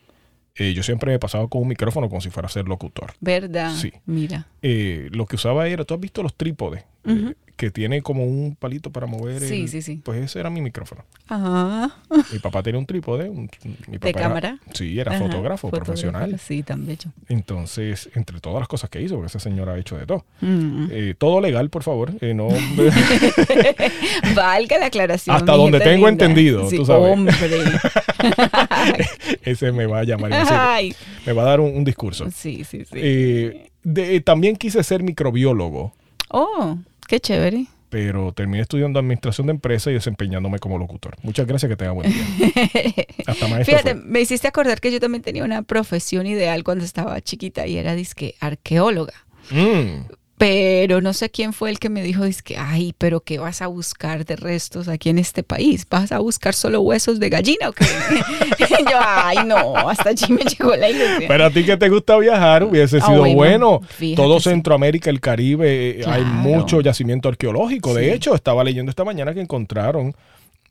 eh, 0.56 0.72
yo 0.74 0.82
siempre 0.82 1.10
me 1.10 1.18
pasaba 1.18 1.48
con 1.48 1.62
un 1.62 1.68
micrófono 1.68 2.08
como 2.08 2.20
si 2.20 2.30
fuera 2.30 2.46
a 2.46 2.50
ser 2.50 2.68
locutor. 2.68 3.12
¿Verdad? 3.20 3.74
Sí. 3.74 3.92
Mira. 4.06 4.46
Eh, 4.62 5.08
lo 5.10 5.26
que 5.26 5.36
usaba 5.36 5.66
era, 5.68 5.84
tú 5.84 5.94
has 5.94 6.00
visto 6.00 6.22
los 6.22 6.34
trípodes, 6.34 6.84
Eh, 7.04 7.12
Ujú. 7.12 7.34
Que 7.56 7.70
tiene 7.70 8.02
como 8.02 8.24
un 8.24 8.56
palito 8.58 8.90
para 8.90 9.06
mover. 9.06 9.40
Sí, 9.40 9.62
el- 9.62 9.68
sí, 9.68 9.80
sí. 9.82 10.00
Pues 10.04 10.20
ese 10.22 10.40
era 10.40 10.50
mi 10.50 10.60
micrófono. 10.60 11.04
Ah, 11.28 11.88
Mi 12.32 12.38
papá 12.40 12.62
tenía 12.62 12.78
un 12.80 12.86
trípode. 12.86 13.28
un- 13.28 13.48
mi 13.86 13.98
papá 13.98 14.04
¿De 14.06 14.10
era- 14.10 14.20
cámara? 14.20 14.58
sí, 14.72 14.98
era 14.98 15.14
Ajá, 15.14 15.24
fotógrafo, 15.24 15.70
profesional. 15.70 16.38
Sí, 16.40 16.62
tan 16.64 16.84
bello. 16.86 17.10
Entonces, 17.28 18.10
entre 18.14 18.40
todas 18.40 18.58
las 18.58 18.68
cosas 18.68 18.90
que 18.90 19.00
hizo, 19.00 19.14
porque 19.14 19.28
ese 19.28 19.38
señor 19.40 19.68
ha 19.68 19.78
hecho 19.78 19.96
de 19.96 20.04
todo. 20.06 20.24
Mm. 20.40 20.86
Eh, 20.90 21.14
todo 21.16 21.40
legal, 21.40 21.70
por 21.70 21.82
favor. 21.84 22.12
eh, 22.20 22.34
no, 22.34 22.48
Valga 24.34 24.78
la 24.78 24.86
aclaración. 24.86 25.36
Hasta 25.36 25.52
donde 25.52 25.78
tengo 25.80 26.08
linda. 26.08 26.24
entendido, 26.24 26.68
Sí, 26.70 26.76
tú 26.76 26.84
sabes. 26.86 27.12
Hombre. 27.12 27.34
ese 29.42 29.72
me 29.72 29.86
va 29.86 30.00
a 30.00 30.04
llamar. 30.04 30.32
Ay. 30.32 30.94
me 31.26 31.32
va 31.32 31.42
a 31.42 31.46
dar 31.46 31.60
un, 31.60 31.76
un 31.76 31.84
discurso. 31.84 32.28
Sí, 32.30 32.64
sí, 32.64 32.84
sí. 32.84 32.90
Eh, 32.94 33.70
de- 33.82 34.20
también 34.20 34.56
quise 34.56 34.82
ser 34.82 35.02
microbiólogo, 35.02 35.92
Oh, 36.36 36.78
qué 37.06 37.20
chévere. 37.20 37.66
pero 37.90 38.32
terminé 38.32 38.62
estudiando 38.62 38.98
administración 38.98 39.46
de 39.46 39.52
empresas 39.52 39.90
y 39.92 39.94
desempeñándome 39.94 40.58
como 40.58 40.78
locutor. 40.78 41.14
Muchas 41.22 41.46
gracias, 41.46 41.70
que 41.70 41.76
tenga 41.76 41.92
buen 41.92 42.10
día. 42.10 42.24
Hasta 43.26 43.46
maestro 43.46 43.76
Fíjate, 43.78 43.94
fue. 43.94 44.04
me 44.04 44.20
hiciste 44.20 44.48
acordar 44.48 44.80
que 44.80 44.90
yo 44.90 44.98
también 44.98 45.22
tenía 45.22 45.44
una 45.44 45.62
profesión 45.62 46.26
ideal 46.26 46.64
cuando 46.64 46.84
estaba 46.84 47.20
chiquita 47.20 47.66
y 47.68 47.76
era 47.76 47.94
disque 47.94 48.34
arqueóloga. 48.40 49.14
Mm, 49.50 50.10
Pero 50.46 51.00
no 51.00 51.14
sé 51.14 51.30
quién 51.30 51.54
fue 51.54 51.70
el 51.70 51.78
que 51.78 51.88
me 51.88 52.02
dijo, 52.02 52.22
que 52.44 52.58
ay, 52.58 52.94
pero 52.98 53.20
¿qué 53.20 53.38
vas 53.38 53.62
a 53.62 53.66
buscar 53.66 54.26
de 54.26 54.36
restos 54.36 54.88
aquí 54.88 55.08
en 55.08 55.18
este 55.18 55.42
país? 55.42 55.86
¿Vas 55.88 56.12
a 56.12 56.18
buscar 56.18 56.52
solo 56.52 56.82
huesos 56.82 57.18
de 57.18 57.30
gallina 57.30 57.70
o 57.70 57.72
qué? 57.72 57.86
Y 58.58 58.64
yo, 58.90 58.98
ay, 59.00 59.38
no, 59.46 59.74
hasta 59.88 60.10
allí 60.10 60.30
me 60.30 60.42
llegó 60.42 60.76
la 60.76 60.90
ilusión. 60.90 61.24
Pero 61.28 61.46
a 61.46 61.50
ti 61.50 61.64
que 61.64 61.78
te 61.78 61.88
gusta 61.88 62.18
viajar, 62.18 62.62
hubiese 62.64 62.98
Ah, 63.00 63.06
sido 63.06 63.24
bueno, 63.34 63.80
Todo. 64.16 64.38
Centroamérica, 64.38 65.08
el 65.08 65.20
Caribe, 65.22 66.00
eh, 66.00 66.04
hay 66.06 66.24
mucho 66.24 66.82
yacimiento 66.82 67.30
arqueológico. 67.30 67.94
De 67.94 68.04
Sí. 68.04 68.10
hecho, 68.10 68.34
estaba 68.34 68.62
leyendo 68.64 68.90
esta 68.90 69.04
mañana 69.04 69.32
que 69.32 69.40
encontraron 69.40 70.14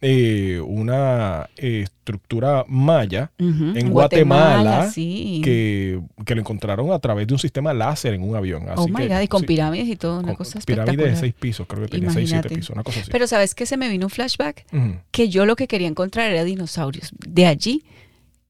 eh, 0.06 0.60
una 0.60 1.50
eh, 1.56 1.84
estructura 1.84 2.66
maya 2.68 3.32
en 3.38 3.90
Guatemala, 3.90 4.92
sí. 4.92 5.40
que, 5.44 6.02
que 6.26 6.36
lo 6.36 6.42
encontraron 6.42 6.92
a 6.92 7.00
través 7.00 7.26
de 7.26 7.34
un 7.34 7.40
sistema 7.40 7.74
láser 7.74 8.14
en 8.14 8.24
un 8.24 8.36
avión. 8.36 8.68
Así 8.68 8.82
oh 8.82 8.88
my 8.88 9.08
que, 9.08 9.08
God, 9.08 9.22
y 9.22 9.28
con 9.30 9.40
sí, 9.40 9.48
pirámides 9.48 9.88
y 9.88 9.96
todo, 9.96 10.20
una 10.20 10.28
con 10.28 10.36
cosa 10.36 10.60
pirámide 10.60 10.84
de 10.86 10.92
espectacular. 10.92 11.20
seis 11.22 11.34
pisos, 11.34 11.68
creo 11.68 11.84
que 11.84 11.88
tenía 11.88 12.10
seis, 12.10 12.30
siete 12.30 12.48
Imagínate. 12.48 12.56
pisos, 12.56 12.76
una 12.76 12.84
cosa 12.84 13.00
así. 13.00 13.12
Pero 13.12 13.28
¿sabes 13.28 13.56
qué? 13.56 13.66
Se 13.66 13.78
me 13.78 13.88
vino 13.88 14.08
un 14.08 14.10
flashback 14.10 14.66
que 15.12 15.30
yo 15.30 15.46
lo 15.46 15.56
que 15.56 15.68
quería 15.68 15.88
encontrar 15.88 16.30
era 16.30 16.44
dinosaurios. 16.44 17.14
De 17.26 17.46
allí, 17.46 17.84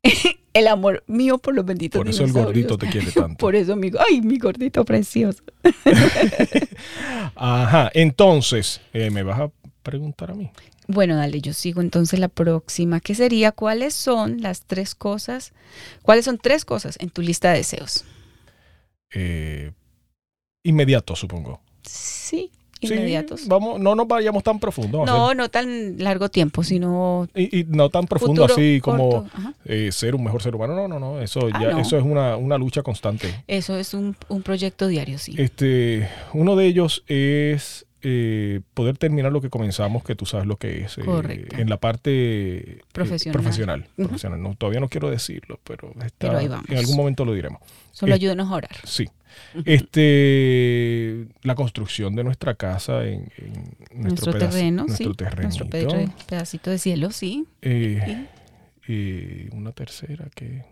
el 0.54 0.68
amor 0.68 1.04
mío 1.08 1.38
por 1.38 1.54
los 1.54 1.66
benditos 1.66 2.00
Por 2.00 2.10
eso 2.10 2.24
el 2.24 2.32
gordito 2.32 2.78
te 2.78 2.88
quiere 2.88 3.12
tanto. 3.12 3.38
Por 3.38 3.56
eso, 3.56 3.74
amigo. 3.74 4.00
Ay, 4.10 4.22
mi 4.22 4.38
gordito 4.38 4.84
precioso. 4.86 5.44
Ajá, 7.36 7.92
entonces, 7.94 8.82
eh, 8.94 9.10
¿me 9.10 9.24
vas 9.24 9.40
a 9.40 9.52
preguntar 9.82 10.32
a 10.32 10.34
mí? 10.36 10.50
Bueno, 10.88 11.16
dale, 11.16 11.40
yo 11.42 11.54
sigo 11.54 11.82
entonces 11.82 12.20
la 12.20 12.28
próxima, 12.28 13.00
que 13.00 13.16
sería 13.16 13.52
cuáles 13.52 13.94
son 13.94 14.42
las 14.42 14.64
tres 14.66 14.96
cosas, 14.96 15.54
cuáles 16.02 16.26
son 16.26 16.38
tres 16.38 16.66
cosas 16.66 16.98
en 17.00 17.10
tu 17.10 17.22
lista 17.22 17.52
de 17.52 17.58
deseos. 17.60 18.04
Eh, 19.14 19.72
inmediato, 20.64 21.16
supongo. 21.16 21.62
Sí, 21.84 22.52
Sí, 22.82 22.94
inmediatos. 22.94 23.48
vamos, 23.48 23.80
no 23.80 23.96
nos 23.96 24.06
vayamos 24.10 24.44
tan 24.44 24.60
profundo. 24.60 25.06
no, 25.06 25.34
no 25.34 25.50
tan 25.50 25.98
largo 26.00 26.28
tiempo, 26.28 26.64
sino 26.64 27.30
y, 27.34 27.60
y 27.62 27.64
no 27.64 27.90
tan 27.90 28.08
profundo 28.08 28.42
futuro 28.42 28.56
así 28.56 28.82
como 28.82 29.26
eh, 29.64 29.90
ser 29.94 30.16
un 30.16 30.24
mejor 30.26 30.44
ser 30.44 30.54
humano. 30.54 30.76
No, 30.76 30.90
no, 30.90 31.00
no. 31.00 31.22
Eso 31.22 31.48
Ah, 31.54 31.62
ya, 31.62 31.72
no. 31.72 31.80
eso 31.80 31.98
es 31.98 32.04
una, 32.04 32.36
una 32.36 32.58
lucha 32.58 32.84
constante. 32.84 33.42
Eso 33.48 33.78
es 33.78 33.94
un, 33.94 34.18
un 34.28 34.42
proyecto 34.44 34.88
diario, 34.88 35.18
sí. 35.18 35.34
Este, 35.38 36.10
uno 36.34 36.58
de 36.58 36.66
ellos 36.66 37.06
es 37.08 37.86
eh, 38.04 38.60
poder 38.74 38.98
terminar 38.98 39.32
lo 39.32 39.40
que 39.42 39.50
comenzamos, 39.50 40.04
que 40.04 40.16
tú 40.16 40.26
sabes 40.26 40.46
lo 40.46 40.58
que 40.58 40.84
es. 40.84 40.98
eh, 40.98 41.02
Correcto. 41.06 41.56
en 41.58 41.70
la 41.70 41.78
parte 41.78 42.12
eh, 42.12 42.82
Profesional. 42.92 43.34
profesional. 43.98 44.42
No, 44.42 44.56
todavía 44.56 44.80
no 44.82 44.90
quiero 44.90 45.10
decirlo, 45.10 45.60
pero, 45.64 45.92
está- 46.04 46.28
Pero 46.28 46.38
ahí 46.38 46.48
vamos. 46.48 46.70
en 46.70 46.78
algún 46.78 46.98
momento 46.98 47.24
lo 47.26 47.34
diremos. 47.34 47.62
Solo 47.92 48.12
eh, 48.12 48.16
ayúdenos 48.16 48.52
a 48.52 48.56
orar. 48.56 48.76
Sí. 48.84 49.06
Este, 49.66 51.28
la 51.44 51.56
construcción 51.56 52.16
de 52.16 52.24
nuestra 52.24 52.56
casa 52.56 53.04
en, 53.06 53.32
en 53.38 53.54
nuestro, 54.02 54.32
Nuestro 54.32 54.32
pedazo- 54.34 54.50
terreno, 54.52 54.84
nuestro 54.86 55.12
sí. 55.12 55.18
terrenito. 55.18 55.96
Nuestro 55.96 56.28
pedacito 56.28 56.70
de 56.72 56.78
cielo, 56.80 57.12
sí. 57.12 57.46
Eh, 57.62 58.26
y 58.88 59.56
una 59.56 59.72
tercera, 59.72 60.28
¿qué, 60.36 60.64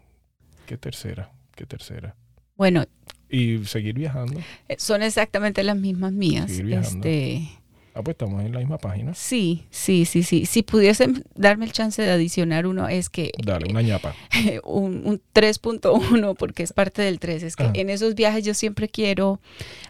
¿qué 0.65 0.77
tercera? 0.77 1.31
¿Qué 1.55 1.65
tercera? 1.65 2.15
Bueno, 2.57 2.85
Y 3.31 3.65
seguir 3.65 3.95
viajando. 3.95 4.39
eh, 4.69 4.75
son 4.77 5.01
exactamente 5.03 5.63
las 5.63 5.77
mismas 5.77 6.11
mías. 6.11 6.51
Este, 6.51 7.47
Ah, 7.93 8.01
pues 8.03 8.13
estamos 8.13 8.41
en 8.41 8.53
la 8.53 8.59
misma 8.59 8.77
página. 8.77 9.13
sí, 9.13 9.65
sí, 9.69 10.05
sí, 10.05 10.23
sí. 10.23 10.45
Si 10.45 10.63
pudiesen 10.63 11.25
darme 11.35 11.65
el 11.65 11.73
chance 11.73 12.01
de 12.01 12.09
adicionar 12.09 12.65
uno, 12.65 12.87
es 12.87 13.09
que 13.09 13.31
Dale, 13.43 13.69
una 13.69 13.81
ñapa. 13.81 14.15
un, 14.63 15.01
un 15.05 15.21
3.1, 15.33 16.35
porque 16.37 16.63
es 16.63 16.71
parte 16.71 17.01
del 17.01 17.19
3, 17.19 17.43
es 17.43 17.55
que 17.57 17.69
en 17.73 17.89
esos 17.89 18.15
viajes 18.15 18.45
yo 18.45 18.53
siempre 18.53 18.87
quiero 18.87 19.41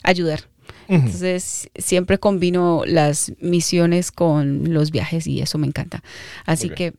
ayudar. 0.02 0.42
Entonces, 0.88 1.70
siempre 1.76 2.18
combino 2.18 2.84
las 2.88 3.34
misiones 3.40 4.12
con 4.12 4.74
los 4.74 4.90
viajes 4.92 5.28
y 5.28 5.40
eso 5.42 5.58
me 5.60 5.68
encanta. 5.68 6.04
Así 6.46 6.70
que 6.70 6.94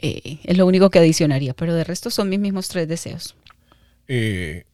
eh, 0.00 0.38
es 0.44 0.56
lo 0.58 0.66
único 0.66 0.90
que 0.90 0.98
adicionaría, 0.98 1.54
pero 1.54 1.74
de 1.74 1.82
resto 1.84 2.10
son 2.10 2.28
mis 2.28 2.38
mismos 2.38 2.68
tres 2.68 2.86
deseos. 2.88 3.34
Eh, 4.06 4.64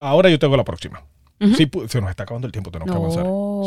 ahora 0.00 0.30
yo 0.30 0.38
tengo 0.38 0.56
la 0.56 0.64
próxima. 0.64 1.04
Sí, 1.56 1.70
se 1.86 2.00
nos 2.00 2.10
está 2.10 2.24
acabando 2.24 2.46
el 2.48 2.52
tiempo, 2.52 2.70
tenemos 2.72 2.90
que 2.92 2.98
avanzar. 2.98 3.24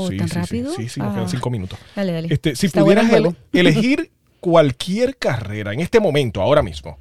Sí, 0.09 0.17
¿tan 0.17 0.27
sí, 0.27 0.35
rápido? 0.35 0.73
Sí, 0.73 0.89
sí, 0.89 0.99
nos 0.99 1.11
Ah. 1.11 1.13
quedan 1.15 1.29
cinco 1.29 1.49
minutos. 1.49 1.79
Dale, 1.95 2.11
dale. 2.11 2.27
Este, 2.29 2.53
si 2.57 2.65
Está 2.65 2.83
bueno 2.83 2.99
el 3.01 3.07
pudieras 3.07 3.35
elegir 3.53 4.11
cualquier 4.41 5.15
carrera 5.15 5.71
en 5.73 5.79
este 5.79 6.01
momento, 6.01 6.41
ahora 6.41 6.63
mismo, 6.63 6.97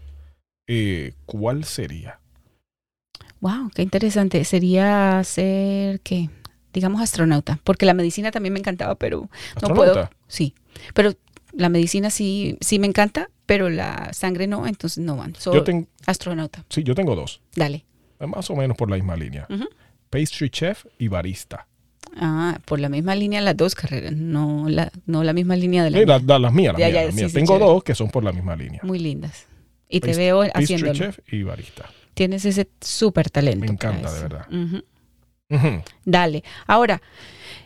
eh, 0.68 1.14
¿cuál 1.26 1.64
sería? 1.64 2.20
Wow, 3.40 3.70
qué 3.74 3.82
interesante. 3.82 4.44
Sería 4.44 5.20
ser, 5.24 6.00
¿qué? 6.00 6.30
Digamos 6.72 7.00
astronauta, 7.00 7.58
porque 7.64 7.84
la 7.84 7.94
medicina 7.94 8.30
también 8.30 8.52
me 8.52 8.60
encantaba, 8.60 8.94
pero 8.94 9.22
no 9.22 9.28
¿Astronauta? 9.56 9.92
puedo. 9.92 10.10
Sí, 10.28 10.54
pero 10.94 11.14
la 11.52 11.68
medicina 11.68 12.10
sí, 12.10 12.58
sí 12.60 12.78
me 12.78 12.86
encanta, 12.86 13.28
pero 13.44 13.70
la 13.70 14.12
sangre 14.12 14.46
no, 14.46 14.68
entonces 14.68 15.02
no 15.02 15.16
van. 15.16 15.34
So, 15.34 15.52
Yo, 15.52 15.64
ten- 15.64 15.88
astronauta, 16.06 16.64
sí, 16.68 16.84
yo 16.84 16.94
tengo 16.94 17.16
dos, 17.16 17.40
dale. 17.56 17.84
Más 18.26 18.50
o 18.50 18.56
menos 18.56 18.76
por 18.76 18.90
la 18.90 18.96
misma 18.96 19.16
línea. 19.16 19.46
Pastry 20.10 20.50
chef 20.50 20.84
y 20.98 21.08
barista. 21.08 21.66
Ah, 22.16 22.58
por 22.64 22.80
la 22.80 22.88
misma 22.88 23.14
línea 23.14 23.40
las 23.40 23.56
dos 23.56 23.74
carreras, 23.74 24.12
no 24.12 24.68
la, 24.68 24.90
no 25.06 25.22
la 25.22 25.32
misma 25.32 25.54
línea 25.54 25.84
de 25.84 25.90
la 25.90 25.98
mía. 25.98 26.18
la- 26.26 26.38
las 26.38 26.52
mías, 26.52 26.72
las 26.72 26.80
Ya, 26.80 26.86
mías, 26.88 26.94
ya, 26.94 27.04
las 27.06 27.14
sí, 27.14 27.20
mías. 27.20 27.30
sí, 27.32 27.34
Tengo 27.38 27.58
dos 27.58 27.84
que 27.84 27.94
son 27.94 28.10
por 28.10 28.24
la 28.24 28.32
misma 28.32 28.56
línea. 28.56 28.80
Muy 28.82 28.98
lindas. 28.98 29.46
Y 29.88 30.00
te 30.00 30.14
veo 30.14 30.40
Pastry 30.40 30.62
haciéndolo. 30.64 30.94
chef 30.94 31.18
y 31.32 31.42
barista. 31.44 31.84
Tienes 32.14 32.44
ese 32.44 32.68
súper 32.80 33.30
talento. 33.30 33.60
Me 33.60 33.66
encanta, 33.68 34.12
de 34.12 34.20
verdad. 34.22 34.46
Dale. 36.04 36.44
Ahora, 36.66 37.00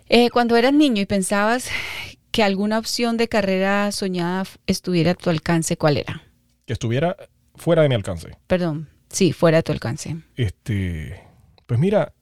eh, 0.09 0.31
cuando 0.31 0.57
eras 0.57 0.73
niño 0.73 1.01
y 1.03 1.07
pensabas 1.07 1.69
que 2.31 2.43
alguna 2.43 2.79
opción 2.79 3.17
de 3.17 3.29
carrera 3.29 3.90
soñada 3.93 4.45
estuviera 4.67 5.12
a 5.12 5.14
tu 5.14 5.31
alcance, 5.31 5.77
¿cuál 5.77 5.97
era? 5.99 6.23
Que 6.67 6.73
estuviera 6.73 7.17
fuera 7.55 7.83
de 7.83 7.88
mi 7.88 7.95
alcance. 7.95 8.37
Perdón, 8.47 8.88
sí, 9.14 9.33
fuera 9.33 9.59
de 9.59 9.62
tu 9.62 9.72
alcance. 9.72 10.16
Este, 10.37 11.20
pues 11.66 11.81
mira, 11.81 12.12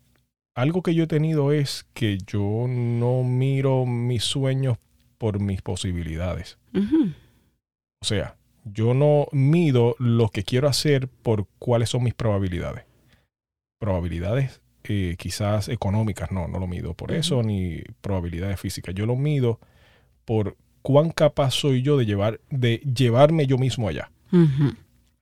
algo 0.55 0.83
que 0.83 0.94
yo 0.94 1.05
he 1.05 1.09
tenido 1.09 1.52
es 1.52 1.87
que 1.94 2.18
yo 2.18 2.66
no 2.68 3.22
miro 3.24 3.87
mis 3.87 4.24
sueños 4.24 4.78
por 5.18 5.40
mis 5.40 5.62
posibilidades. 5.62 6.59
O 6.74 8.05
sea, 8.05 8.37
yo 8.64 8.94
no 8.94 9.26
mido 9.33 9.96
lo 9.98 10.28
que 10.28 10.44
quiero 10.44 10.68
hacer 10.68 11.09
por 11.09 11.46
cuáles 11.59 11.90
son 11.90 12.05
mis 12.05 12.14
probabilidades. 12.14 12.85
Probabilidades 13.78 14.61
eh, 14.85 15.16
quizás 15.18 15.68
económicas, 15.68 16.33
no, 16.33 16.48
no 16.48 16.59
lo 16.59 16.66
mido 16.66 16.94
por 16.94 17.12
eso, 17.12 17.42
ni 17.42 17.83
probabilidades 18.00 18.61
físicas. 18.61 18.94
Yo 18.94 19.07
lo 19.07 19.16
mido 19.16 19.61
por 20.24 20.57
cuán 20.83 21.11
capaz 21.11 21.52
soy 21.52 21.83
yo 21.83 21.96
de 21.96 22.05
llevar, 22.05 22.40
de 22.50 22.78
llevarme 22.78 23.46
yo 23.46 23.59
mismo 23.59 23.88
allá. 23.88 24.11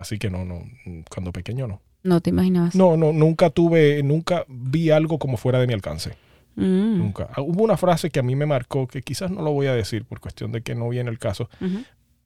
Así 0.00 0.18
que 0.18 0.30
no, 0.30 0.44
no, 0.44 0.62
cuando 1.08 1.30
pequeño 1.30 1.68
no. 1.68 1.80
No 2.02 2.20
te 2.20 2.30
imaginabas. 2.30 2.74
No, 2.74 2.96
no, 2.96 3.12
nunca 3.12 3.50
tuve, 3.50 4.02
nunca 4.02 4.44
vi 4.48 4.90
algo 4.90 5.18
como 5.18 5.36
fuera 5.36 5.60
de 5.60 5.66
mi 5.66 5.74
alcance. 5.74 6.16
Mm. 6.56 6.98
Nunca. 6.98 7.28
Ah, 7.32 7.42
Hubo 7.42 7.62
una 7.62 7.76
frase 7.76 8.10
que 8.10 8.18
a 8.18 8.22
mí 8.22 8.34
me 8.34 8.46
marcó, 8.46 8.86
que 8.88 9.02
quizás 9.02 9.30
no 9.30 9.42
lo 9.42 9.52
voy 9.52 9.66
a 9.66 9.74
decir 9.74 10.04
por 10.04 10.18
cuestión 10.18 10.50
de 10.50 10.62
que 10.62 10.74
no 10.74 10.88
viene 10.88 11.10
el 11.10 11.18
caso, 11.18 11.48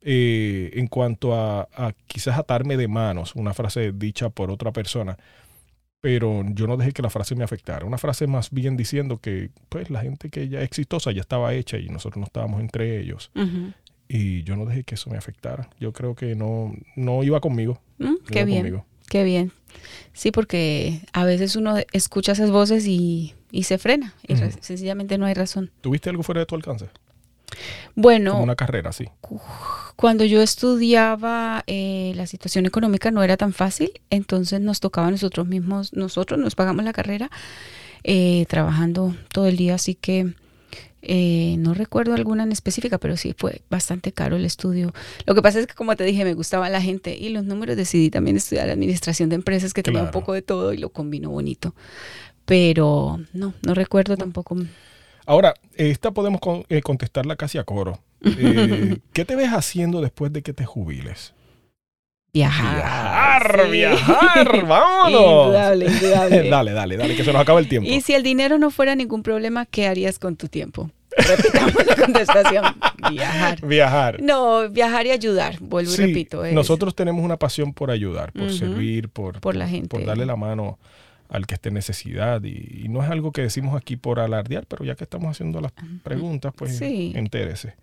eh, 0.01 0.71
en 0.75 0.87
cuanto 0.87 1.35
a, 1.35 1.69
a 1.75 1.93
quizás 2.07 2.39
atarme 2.39 2.77
de 2.77 2.89
manos, 2.89 3.35
una 3.35 3.53
frase 3.55 3.93
dicha 3.93 4.31
por 4.31 4.51
otra 4.51 4.73
persona, 4.73 5.19
pero 6.01 6.45
yo 6.51 6.67
no 6.67 6.77
dejé 6.77 6.93
que 6.93 7.03
la 7.03 7.11
frase 7.11 7.35
me 7.35 7.45
afectara. 7.45 7.87
Una 7.87 7.97
frase 7.99 8.27
más 8.27 8.51
bien 8.51 8.77
diciendo 8.77 9.19
que 9.19 9.51
pues 9.71 9.91
la 9.91 10.03
gente 10.03 10.29
que 10.29 10.49
ya 10.49 10.59
es 10.61 10.67
exitosa 10.67 11.11
ya 11.13 11.23
estaba 11.23 11.55
hecha 11.55 11.79
y 11.79 11.89
nosotros 11.89 12.19
no 12.19 12.27
estábamos 12.27 12.61
entre 12.61 13.01
ellos. 13.01 13.31
Ujú. 13.35 13.73
Y 14.17 14.45
yo 14.45 14.55
no 14.55 14.65
dejé 14.65 14.85
que 14.85 14.95
eso 14.95 15.11
me 15.11 15.17
afectara. 15.17 15.69
Yo 15.81 15.93
creo 15.93 16.15
que 16.15 16.37
no, 16.37 16.73
no 16.95 17.25
iba 17.25 17.41
conmigo. 17.41 17.81
Mm, 17.99 18.15
qué 18.29 18.39
iba 18.39 18.45
bien, 18.45 18.59
conmigo. 18.61 18.87
qué 19.09 19.25
bien. 19.25 19.51
Sí, 20.13 20.31
porque 20.31 21.01
a 21.13 21.25
veces 21.25 21.57
uno 21.57 21.75
escucha 21.93 22.31
esas 22.31 22.53
voces 22.53 22.87
y, 22.87 23.35
y 23.51 23.65
se 23.65 23.77
frena. 23.77 24.15
Y 24.29 24.37
sencillamente 24.61 25.19
no 25.19 25.27
hay 25.27 25.35
razón. 25.35 25.73
¿Tuviste 25.81 26.11
algo 26.11 26.23
fuera 26.23 26.39
de 26.43 26.47
tu 26.47 26.55
alcance? 26.55 26.91
Bueno, 27.97 28.33
Como 28.35 28.45
una 28.45 28.55
carrera, 28.55 28.93
sí. 28.93 29.09
Cuando 29.97 30.25
yo 30.25 30.43
estudiaba, 30.43 31.65
eh, 31.67 32.13
la 32.15 32.29
situación 32.29 32.67
económica 32.67 33.11
no 33.11 33.25
era 33.25 33.37
tan 33.37 33.53
fácil, 33.53 33.91
entonces 34.11 34.61
nos 34.61 34.79
tocaba 34.79 35.09
a 35.09 35.11
nosotros 35.11 35.49
mismos, 35.49 35.93
nosotros 35.93 36.39
nos 36.39 36.55
pagamos 36.55 36.85
la 36.85 36.93
carrera 36.93 37.33
eh, 38.05 38.47
trabajando 38.49 39.17
todo 39.33 39.49
el 39.49 39.57
día, 39.57 39.75
así 39.75 39.97
que 39.97 40.35
eh, 41.03 41.57
no 41.59 41.75
recuerdo 41.75 42.15
alguna 42.15 42.43
en 42.45 42.53
específica, 42.53 42.99
pero 42.99 43.17
sí 43.17 43.35
fue 43.37 43.63
bastante 43.71 44.13
caro 44.13 44.37
el 44.37 44.45
estudio. 44.45 44.93
Lo 45.27 45.35
que 45.35 45.43
pasa 45.43 45.61
es 45.61 45.67
que, 45.67 45.75
como 45.75 45.95
te 45.97 46.05
dije, 46.05 46.25
me 46.25 46.35
gustaba 46.35 46.69
la 46.71 46.81
gente 46.81 47.17
y 47.17 47.29
los 47.29 47.45
números, 47.45 47.77
decidí 47.77 48.11
también 48.11 48.37
estudiar 48.37 48.71
administración 48.71 49.29
de 49.29 49.37
empresas, 49.37 49.75
que 49.75 49.83
tenía 49.83 50.01
un 50.03 50.07
poco 50.13 50.33
de 50.33 50.43
todo 50.43 50.73
y 50.73 50.79
lo 50.79 50.89
combinó 50.91 51.31
bonito. 51.31 51.75
Pero 52.45 53.21
no, 53.33 53.55
no 53.63 53.75
recuerdo 53.75 54.17
tampoco. 54.17 54.57
Ahora, 55.27 55.55
esta 55.77 56.11
podemos 56.11 56.41
con- 56.41 56.65
eh, 56.69 56.83
contestarla 56.83 57.37
casi 57.37 57.59
a 57.59 57.65
coro. 57.65 58.01
Eh, 58.23 58.99
¿Qué 59.13 59.25
te 59.25 59.37
ves 59.37 59.51
haciendo 59.51 60.01
después 60.01 60.33
de 60.33 60.43
que 60.43 60.53
te 60.53 60.65
jubiles? 60.67 61.33
Viajar. 62.35 62.75
Viajar, 62.77 63.61
sí. 63.65 63.71
viajar, 63.71 64.67
vámonos. 64.67 65.47
Indudable, 65.47 65.87
indudable. 65.87 66.37
dale, 66.51 66.73
dale, 66.73 66.97
dale, 66.97 67.17
que 67.17 67.25
se 67.25 67.33
nos 67.33 67.41
acaba 67.41 67.61
el 67.61 67.69
tiempo. 67.69 67.89
Y 67.89 68.01
si 68.01 68.13
el 68.15 68.23
dinero 68.25 68.59
no 68.59 68.71
fuera 68.71 68.95
ningún 68.97 69.23
problema, 69.23 69.67
¿qué 69.67 69.87
harías 69.87 70.19
con 70.19 70.35
tu 70.37 70.49
tiempo? 70.49 70.91
Repitamos 71.17 71.87
la 71.87 71.95
contestación. 72.05 72.65
Viajar. 73.11 73.65
Viajar. 73.65 74.21
No, 74.21 74.69
viajar 74.69 75.07
y 75.07 75.13
ayudar. 75.13 75.57
Vuelvo 75.61 75.93
y 75.93 75.97
repito. 75.97 76.45
es- 76.45 76.53
nosotros 76.53 76.97
tenemos 76.97 77.25
una 77.25 77.37
pasión 77.37 77.73
por 77.73 77.93
ayudar, 77.93 78.33
por 78.33 78.53
servir, 78.53 79.09
por, 79.09 79.41
Por 79.41 79.55
la 79.55 79.69
gente. 79.69 79.89
por 79.89 80.05
darle 80.05 80.27
la 80.27 80.35
mano 80.35 80.79
al 81.35 81.47
que 81.47 81.55
esté 81.55 81.69
en 81.71 81.75
necesidad. 81.75 82.43
Y, 82.45 82.83
y 82.85 82.89
no 82.89 83.03
es 83.03 83.11
algo 83.11 83.33
que 83.33 83.43
decimos 83.43 83.77
aquí 83.77 83.97
por 83.97 84.21
alardear, 84.21 84.67
pero 84.67 84.85
ya 84.85 84.95
que 84.95 85.05
estamos 85.05 85.31
haciendo 85.31 85.61
las 85.61 85.73
preguntas, 86.03 86.53
pues 86.57 86.77
Sí. 86.79 87.13
entérese. 87.17 87.75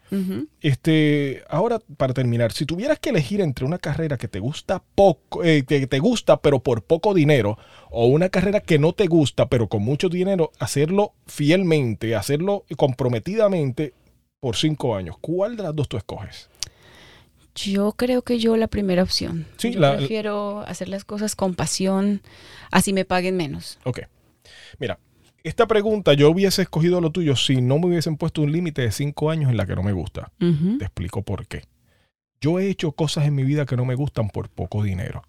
Este, 0.61 1.43
ahora 1.49 1.79
para 1.97 2.13
terminar, 2.13 2.51
si 2.51 2.65
tuvieras 2.65 2.99
que 2.99 3.09
elegir 3.09 3.41
entre 3.41 3.65
una 3.65 3.77
carrera 3.77 4.17
que 4.17 4.27
te 4.27 4.39
gusta 4.39 4.81
poco, 4.95 5.43
eh, 5.43 5.63
que 5.65 5.87
te 5.87 5.99
gusta 5.99 6.37
pero 6.37 6.59
por 6.59 6.83
poco 6.83 7.13
dinero, 7.13 7.57
o 7.89 8.05
una 8.07 8.29
carrera 8.29 8.59
que 8.61 8.79
no 8.79 8.93
te 8.93 9.07
gusta 9.07 9.47
pero 9.49 9.67
con 9.67 9.81
mucho 9.83 10.07
dinero, 10.09 10.51
hacerlo 10.59 11.13
fielmente, 11.25 12.15
hacerlo 12.15 12.65
comprometidamente 12.77 13.93
por 14.39 14.55
cinco 14.55 14.95
años, 14.95 15.15
¿cuál 15.21 15.55
de 15.57 15.63
las 15.63 15.75
dos 15.75 15.87
tú 15.89 15.97
escoges? 15.97 16.49
Yo 17.65 17.93
creo 17.93 18.21
que 18.23 18.39
yo 18.39 18.57
la 18.57 18.67
primera 18.67 19.03
opción. 19.03 19.45
Sí, 19.57 19.71
Yo 19.73 19.79
la- 19.79 19.97
prefiero 19.97 20.59
hacer 20.61 20.89
las 20.89 21.05
cosas 21.05 21.35
con 21.35 21.53
pasión, 21.55 22.21
así 22.71 22.93
me 22.93 23.05
paguen 23.05 23.37
menos. 23.37 23.79
Ok. 23.83 23.99
Mira, 24.79 24.99
esta 25.43 25.67
pregunta 25.67 26.13
yo 26.13 26.29
hubiese 26.29 26.61
escogido 26.61 27.01
lo 27.01 27.11
tuyo 27.11 27.35
si 27.35 27.61
no 27.61 27.79
me 27.79 27.87
hubiesen 27.87 28.17
puesto 28.17 28.41
un 28.41 28.51
límite 28.51 28.81
de 28.83 28.91
cinco 28.91 29.29
años 29.31 29.49
en 29.51 29.57
la 29.57 29.65
que 29.65 29.75
no 29.75 29.83
me 29.83 29.91
gusta. 29.91 30.31
Te 30.37 30.85
explico 30.85 31.21
por 31.23 31.47
qué. 31.47 31.63
Yo 32.39 32.59
he 32.59 32.69
hecho 32.69 32.91
cosas 32.93 33.25
en 33.25 33.35
mi 33.35 33.43
vida 33.43 33.65
que 33.65 33.75
no 33.77 33.85
me 33.85 33.95
gustan 33.95 34.29
por 34.29 34.49
poco 34.49 34.81
dinero. 34.83 35.23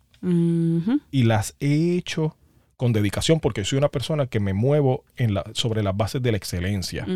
Y 1.11 1.25
las 1.25 1.57
he 1.61 1.97
hecho 1.97 2.37
con 2.77 2.93
dedicación 2.93 3.39
porque 3.41 3.65
soy 3.65 3.79
una 3.79 3.89
persona 3.91 4.27
que 4.27 4.41
me 4.41 4.55
muevo 4.55 5.05
en 5.17 5.35
la, 5.35 5.45
sobre 5.53 5.83
las 5.83 5.97
bases 5.97 6.23
de 6.23 6.31
la 6.31 6.37
excelencia. 6.39 7.07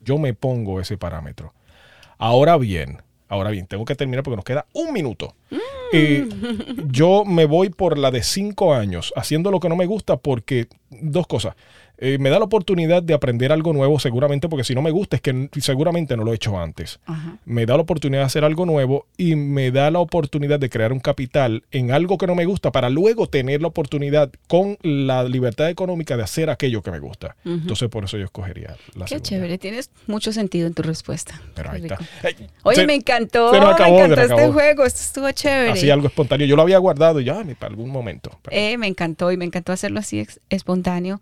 Yo 0.00 0.18
me 0.18 0.32
pongo 0.34 0.80
ese 0.80 0.96
parámetro. 0.96 1.54
Ahora 2.18 2.56
bien, 2.56 2.98
ahora 3.32 3.50
bien, 3.50 3.66
tengo 3.66 3.86
que 3.86 3.94
terminar 3.94 4.22
porque 4.22 4.36
nos 4.36 4.44
queda 4.44 4.66
un 4.74 4.92
minuto. 4.92 5.34
Eh, 5.94 6.28
yo 6.88 7.24
me 7.24 7.46
voy 7.46 7.70
por 7.70 7.96
la 7.96 8.10
de 8.10 8.22
cinco 8.22 8.74
años, 8.74 9.12
haciendo 9.16 9.50
lo 9.50 9.58
que 9.58 9.70
no 9.70 9.76
me 9.76 9.86
gusta 9.86 10.18
porque 10.18 10.68
dos 10.90 11.26
cosas. 11.26 11.54
Eh, 12.04 12.18
me 12.18 12.30
da 12.30 12.40
la 12.40 12.46
oportunidad 12.46 13.00
de 13.00 13.14
aprender 13.14 13.52
algo 13.52 13.72
nuevo 13.72 14.00
seguramente 14.00 14.48
porque 14.48 14.64
si 14.64 14.74
no 14.74 14.82
me 14.82 14.90
gusta 14.90 15.14
es 15.14 15.22
que 15.22 15.48
seguramente 15.60 16.16
no 16.16 16.24
lo 16.24 16.32
he 16.32 16.34
hecho 16.34 16.58
antes 16.58 16.98
Ajá. 17.06 17.36
me 17.44 17.64
da 17.64 17.76
la 17.76 17.82
oportunidad 17.82 18.22
de 18.22 18.26
hacer 18.26 18.44
algo 18.44 18.66
nuevo 18.66 19.06
y 19.16 19.36
me 19.36 19.70
da 19.70 19.88
la 19.92 20.00
oportunidad 20.00 20.58
de 20.58 20.68
crear 20.68 20.92
un 20.92 20.98
capital 20.98 21.62
en 21.70 21.92
algo 21.92 22.18
que 22.18 22.26
no 22.26 22.34
me 22.34 22.44
gusta 22.44 22.72
para 22.72 22.90
luego 22.90 23.28
tener 23.28 23.60
la 23.62 23.68
oportunidad 23.68 24.32
con 24.48 24.78
la 24.82 25.22
libertad 25.22 25.70
económica 25.70 26.16
de 26.16 26.24
hacer 26.24 26.50
aquello 26.50 26.82
que 26.82 26.90
me 26.90 26.98
gusta. 26.98 27.36
Entonces 27.44 27.88
por 27.88 28.02
eso 28.02 28.18
yo 28.18 28.24
escogería 28.24 28.76
la 28.96 29.04
Qué 29.04 29.10
segunda. 29.10 29.28
chévere, 29.28 29.58
tienes 29.58 29.90
mucho 30.08 30.32
sentido 30.32 30.66
en 30.66 30.74
tu 30.74 30.82
respuesta. 30.82 31.40
Pero 31.54 31.70
ahí 31.70 31.82
está. 31.82 31.98
Oye, 32.64 32.76
se- 32.78 32.86
me 32.88 32.94
encantó, 32.94 33.52
se 33.54 33.60
nos 33.60 33.74
acabó, 33.74 33.98
me 34.00 34.04
encantó 34.06 34.22
este 34.34 34.48
juego, 34.52 34.84
esto 34.84 35.00
estuvo 35.02 35.30
chévere. 35.30 35.70
Así 35.70 35.88
algo 35.88 36.08
espontáneo. 36.08 36.48
Yo 36.48 36.56
lo 36.56 36.62
había 36.62 36.78
guardado 36.78 37.20
y 37.20 37.24
ya, 37.26 37.44
ni 37.44 37.54
para 37.54 37.70
algún 37.70 37.90
momento. 37.90 38.36
Pero- 38.42 38.56
Eh, 38.56 38.76
me 38.76 38.88
encantó 38.88 39.30
y 39.30 39.36
me 39.36 39.44
encantó 39.44 39.70
hacerlo 39.70 40.00
así 40.00 40.26
espontáneo. 40.50 41.20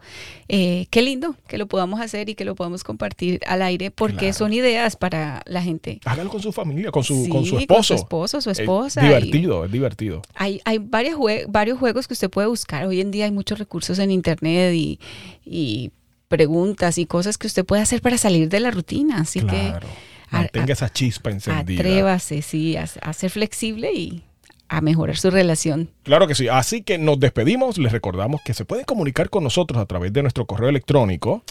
Eh, 0.48 0.68
qué 0.90 1.02
lindo 1.02 1.34
que 1.46 1.58
lo 1.58 1.66
podamos 1.66 2.00
hacer 2.00 2.28
y 2.28 2.34
que 2.34 2.44
lo 2.44 2.54
podamos 2.54 2.84
compartir 2.84 3.40
al 3.46 3.62
aire 3.62 3.90
porque 3.90 4.16
Claro. 4.16 4.34
son 4.34 4.52
ideas 4.52 4.96
para 4.96 5.42
la 5.46 5.62
gente. 5.62 6.00
Hágalo 6.04 6.30
con 6.30 6.40
su 6.42 6.52
familia, 6.52 6.90
con 6.90 7.04
su, 7.04 7.24
Sí, 7.24 7.28
con 7.30 7.44
su 7.44 7.52
Con 7.52 7.60
esposo. 7.62 7.82
su 7.82 7.94
esposo, 7.94 8.40
su 8.40 8.50
Es 8.50 8.58
esposa. 8.60 9.00
y- 9.02 9.06
divertido, 9.06 9.64
es 9.64 9.72
divertido. 9.72 10.22
Hay, 10.34 10.60
hay 10.64 10.78
varios, 10.78 11.16
jue- 11.16 11.46
varios 11.48 11.78
juegos 11.78 12.06
que 12.08 12.14
usted 12.14 12.30
puede 12.30 12.48
buscar. 12.48 12.86
Hoy 12.86 13.00
en 13.00 13.10
día 13.10 13.24
hay 13.26 13.30
muchos 13.30 13.58
recursos 13.58 13.98
en 13.98 14.10
internet 14.10 14.74
y, 14.74 14.98
y 15.44 15.90
preguntas 16.28 16.98
y 16.98 17.06
cosas 17.06 17.38
que 17.38 17.46
usted 17.46 17.64
puede 17.64 17.82
hacer 17.82 18.00
para 18.02 18.16
salir 18.18 18.48
de 18.48 18.60
la 18.60 18.70
rutina. 18.70 19.20
Así 19.20 19.40
Claro. 19.40 19.86
a- 20.30 20.36
Mantenga 20.38 20.68
a- 20.68 20.72
esa 20.72 20.88
chispa 20.92 21.30
que 21.30 21.34
encendida. 21.36 21.80
atrévase, 21.80 22.42
sí, 22.42 22.76
a, 22.76 22.84
a 23.02 23.12
ser 23.12 23.30
flexible 23.30 23.92
y 23.92 24.22
a 24.70 24.80
mejorar 24.80 25.16
su 25.16 25.30
relación. 25.30 25.90
Claro 26.04 26.26
que 26.28 26.34
sí. 26.36 26.48
Así 26.48 26.82
que 26.82 26.96
nos 26.96 27.18
despedimos. 27.18 27.76
Les 27.76 27.90
recordamos 27.92 28.40
que 28.42 28.54
se 28.54 28.64
pueden 28.64 28.84
comunicar 28.84 29.28
con 29.28 29.42
nosotros 29.42 29.78
a 29.82 29.86
través 29.86 30.12
de 30.12 30.22
nuestro 30.22 30.46
correo 30.46 30.68
electrónico 30.68 31.42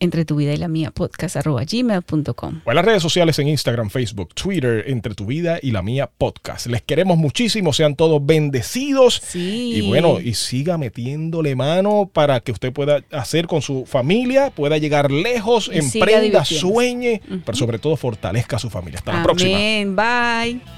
Entre 0.00 0.24
tu 0.24 0.36
vida 0.36 0.52
y 0.52 0.56
la 0.56 0.66
mía, 0.68 0.90
podcast 0.90 1.36
arroba 1.36 1.62
gmail.com. 1.64 2.60
o 2.64 2.70
en 2.70 2.74
las 2.74 2.84
redes 2.84 3.00
sociales 3.00 3.38
en 3.38 3.46
Instagram, 3.48 3.90
Facebook, 3.90 4.34
Twitter, 4.34 4.84
entre 4.88 5.14
tu 5.14 5.24
vida 5.24 5.60
y 5.62 5.70
la 5.70 5.82
mía 5.82 6.10
podcast. 6.18 6.66
Les 6.66 6.82
queremos 6.82 7.16
muchísimo. 7.16 7.72
Sean 7.72 7.94
todos 7.96 8.24
bendecidos. 8.26 9.22
Sí. 9.24 9.74
Y 9.76 9.88
bueno, 9.88 10.20
y 10.20 10.34
siga 10.34 10.76
metiéndole 10.76 11.54
mano 11.56 12.10
para 12.12 12.40
que 12.40 12.52
usted 12.52 12.72
pueda 12.72 13.02
hacer 13.12 13.46
con 13.46 13.62
su 13.62 13.86
familia, 13.86 14.50
pueda 14.50 14.76
llegar 14.78 15.10
lejos, 15.10 15.70
Y 15.72 15.78
emprenda, 15.78 16.44
sueñe, 16.44 17.22
pero 17.46 17.56
sobre 17.56 17.78
todo 17.78 17.96
fortalezca 17.96 18.56
a 18.56 18.58
su 18.58 18.68
familia. 18.68 18.98
Hasta 18.98 19.14
la 19.14 19.22
próxima. 19.22 19.56
Bye. 19.56 20.77